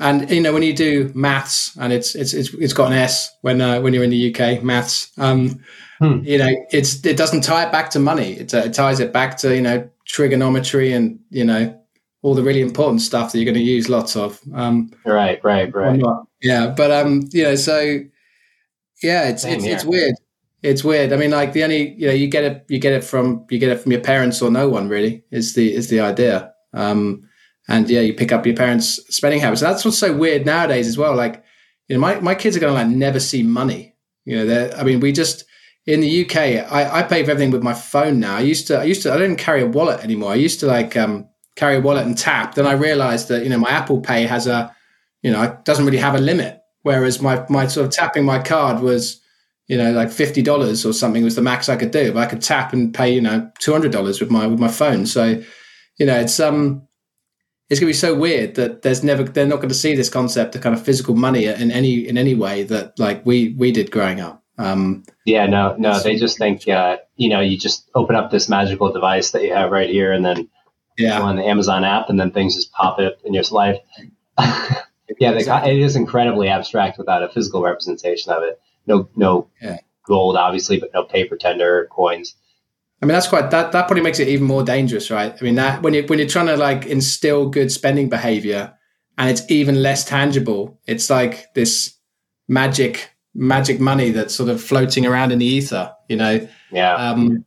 [0.00, 3.30] And you know when you do maths, and it's it's it's, it's got an S
[3.42, 5.12] when uh, when you're in the UK maths.
[5.18, 5.62] Um,
[6.00, 6.18] hmm.
[6.24, 8.32] You know, it's it doesn't tie it back to money.
[8.32, 11.80] It, uh, it ties it back to you know trigonometry and you know
[12.22, 14.40] all the really important stuff that you're going to use lots of.
[14.54, 16.00] Um, right, right, right.
[16.42, 18.00] Yeah, but um, you know, so
[19.02, 20.14] yeah, it's it's, it's weird.
[20.62, 21.12] It's weird.
[21.12, 23.58] I mean, like the only you know you get it you get it from you
[23.58, 26.52] get it from your parents or no one really is the is the idea.
[26.72, 27.28] Um,
[27.68, 29.60] and yeah, you pick up your parents' spending habits.
[29.60, 31.14] that's what's so weird nowadays as well.
[31.14, 31.42] Like,
[31.88, 33.94] you know, my, my kids are going to like never see money.
[34.24, 35.44] You know, they're I mean, we just
[35.86, 36.36] in the UK,
[36.72, 38.36] I, I pay for everything with my phone now.
[38.36, 40.32] I used to, I used to, I don't carry a wallet anymore.
[40.32, 42.54] I used to like um, carry a wallet and tap.
[42.54, 44.74] Then I realized that you know my Apple Pay has a,
[45.22, 46.60] you know, it doesn't really have a limit.
[46.82, 49.20] Whereas my my sort of tapping my card was,
[49.68, 52.12] you know, like fifty dollars or something was the max I could do.
[52.12, 54.68] But I could tap and pay, you know, two hundred dollars with my with my
[54.68, 55.06] phone.
[55.06, 55.42] So,
[55.98, 56.86] you know, it's um,
[57.70, 60.10] it's going to be so weird that there's never they're not going to see this
[60.10, 63.72] concept of kind of physical money in any in any way that like we we
[63.72, 64.44] did growing up.
[64.56, 68.48] Um, yeah, no, no, they just think, uh, you know, you just open up this
[68.48, 70.48] magical device that you have right here and then
[70.96, 71.20] yeah.
[71.20, 73.78] on the Amazon app and then things just pop up in your life.
[75.18, 75.72] yeah, exactly.
[75.72, 78.60] it is incredibly abstract without a physical representation of it.
[78.86, 79.78] No, no yeah.
[80.06, 82.36] gold, obviously, but no paper tender coins.
[83.04, 83.72] I mean, that's quite that.
[83.72, 85.36] That probably makes it even more dangerous, right?
[85.38, 88.74] I mean, that when you when you're trying to like instill good spending behavior,
[89.18, 90.80] and it's even less tangible.
[90.86, 91.98] It's like this
[92.48, 96.48] magic magic money that's sort of floating around in the ether, you know?
[96.70, 96.94] Yeah.
[96.94, 97.44] Um,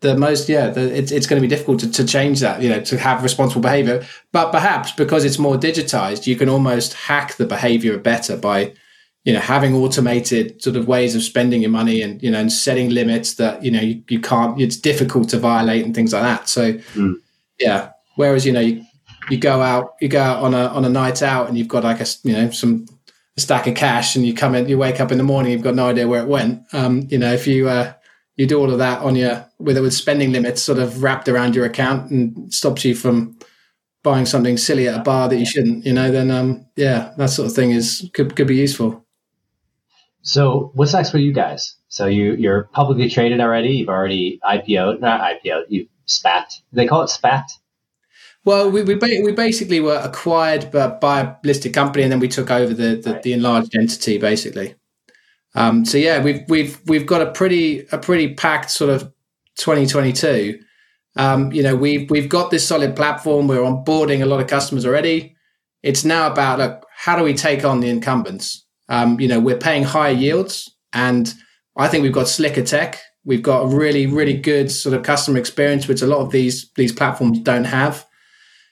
[0.00, 2.68] the most, yeah, the, it's, it's going to be difficult to, to change that, you
[2.68, 4.06] know, to have responsible behavior.
[4.30, 8.74] But perhaps because it's more digitized, you can almost hack the behavior better by,
[9.26, 12.52] you know, having automated sort of ways of spending your money and, you know, and
[12.52, 16.22] setting limits that, you know, you, you can't, it's difficult to violate and things like
[16.22, 16.48] that.
[16.48, 17.14] So, mm.
[17.58, 17.90] yeah.
[18.14, 18.84] Whereas, you know, you,
[19.28, 21.82] you go out, you go out on a, on a night out and you've got
[21.82, 22.86] like a, you know, some,
[23.36, 25.60] a stack of cash and you come in, you wake up in the morning, you've
[25.60, 26.62] got no idea where it went.
[26.72, 27.94] Um, you know, if you, uh,
[28.36, 31.56] you do all of that on your, with, with spending limits sort of wrapped around
[31.56, 33.36] your account and stops you from,
[34.04, 37.28] buying something silly at a bar that you shouldn't, you know, then um, yeah, that
[37.28, 39.04] sort of thing is could could be useful.
[40.26, 41.76] So what's next for you guys?
[41.88, 43.76] So you you're publicly traded already.
[43.76, 45.66] You've already IPO'd, not IPO'd.
[45.68, 46.52] You've spat.
[46.72, 47.48] They call it spat.
[48.44, 52.26] Well, we we, ba- we basically were acquired by a listed company, and then we
[52.26, 53.22] took over the the, right.
[53.22, 54.74] the enlarged entity, basically.
[55.54, 59.02] Um, so yeah, we've we've we've got a pretty a pretty packed sort of
[59.58, 60.58] 2022.
[61.14, 63.46] Um, you know, we've we've got this solid platform.
[63.46, 65.36] We're onboarding a lot of customers already.
[65.84, 68.65] It's now about like, how do we take on the incumbents?
[68.88, 71.32] Um, you know, we're paying higher yields, and
[71.76, 73.00] I think we've got slicker tech.
[73.24, 76.70] We've got a really, really good sort of customer experience, which a lot of these
[76.76, 78.06] these platforms don't have.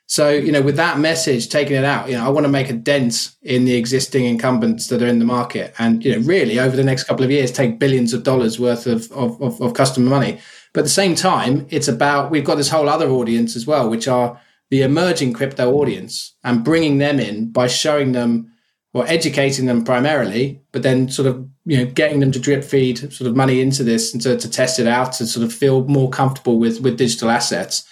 [0.06, 2.68] So, you know, with that message, taking it out, you know, I want to make
[2.68, 6.58] a dent in the existing incumbents that are in the market, and you know, really
[6.58, 9.74] over the next couple of years, take billions of dollars worth of of, of, of
[9.74, 10.38] customer money.
[10.72, 13.88] But at the same time, it's about we've got this whole other audience as well,
[13.88, 14.38] which are
[14.70, 18.52] the emerging crypto audience, and bringing them in by showing them
[18.94, 23.12] or educating them primarily, but then sort of you know getting them to drip feed
[23.12, 25.84] sort of money into this and to, to test it out to sort of feel
[25.86, 27.84] more comfortable with with digital assets.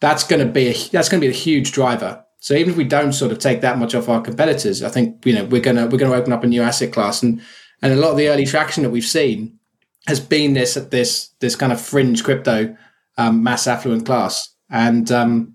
[0.00, 2.24] That's going to be a, that's going to be a huge driver.
[2.40, 5.26] So even if we don't sort of take that much off our competitors, I think
[5.26, 7.40] you know we're gonna we're gonna open up a new asset class, and
[7.82, 9.58] and a lot of the early traction that we've seen
[10.06, 12.76] has been this this this kind of fringe crypto
[13.16, 15.54] um, mass affluent class, and um,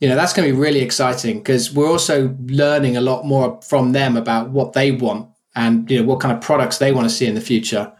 [0.00, 3.60] you know that's going to be really exciting because we're also learning a lot more
[3.62, 7.08] from them about what they want and you know what kind of products they want
[7.08, 7.92] to see in the future.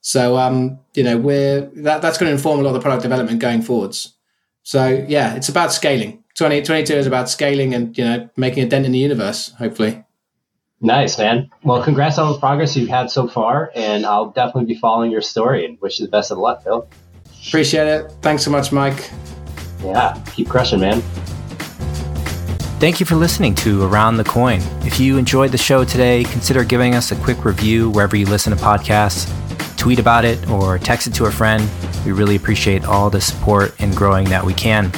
[0.00, 3.02] So um you know we're that, that's going to inform a lot of the product
[3.02, 4.14] development going forwards.
[4.62, 6.24] So yeah it's about scaling.
[6.34, 10.02] 2022 is about scaling and you know making a dent in the universe hopefully.
[10.80, 11.48] Nice man.
[11.62, 15.22] Well congrats on the progress you've had so far and i'll definitely be following your
[15.22, 16.88] story and wish you the best of luck phil.
[17.46, 18.10] Appreciate it.
[18.20, 19.10] Thanks so much mike.
[19.84, 21.02] Yeah keep crushing man
[22.78, 24.60] Thank you for listening to Around the Coin.
[24.82, 28.54] If you enjoyed the show today, consider giving us a quick review wherever you listen
[28.54, 29.26] to podcasts.
[29.78, 31.66] Tweet about it or text it to a friend.
[32.04, 34.90] We really appreciate all the support and growing that we can.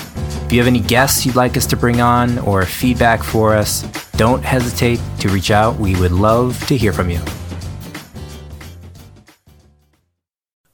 [0.45, 3.83] If you have any guests you'd like us to bring on or feedback for us,
[4.17, 5.77] don't hesitate to reach out.
[5.77, 7.21] We would love to hear from you.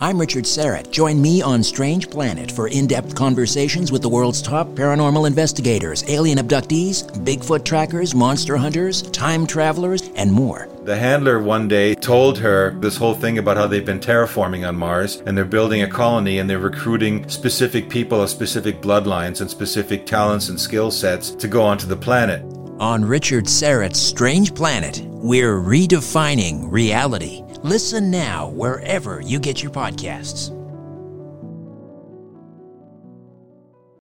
[0.00, 0.92] I'm Richard Syrett.
[0.92, 6.04] Join me on Strange Planet for in depth conversations with the world's top paranormal investigators,
[6.06, 10.68] alien abductees, Bigfoot trackers, monster hunters, time travelers, and more.
[10.84, 14.76] The handler one day told her this whole thing about how they've been terraforming on
[14.76, 19.50] Mars and they're building a colony and they're recruiting specific people of specific bloodlines and
[19.50, 22.40] specific talents and skill sets to go onto the planet.
[22.78, 27.42] On Richard Syrett's Strange Planet, we're redefining reality.
[27.64, 30.57] Listen now wherever you get your podcasts.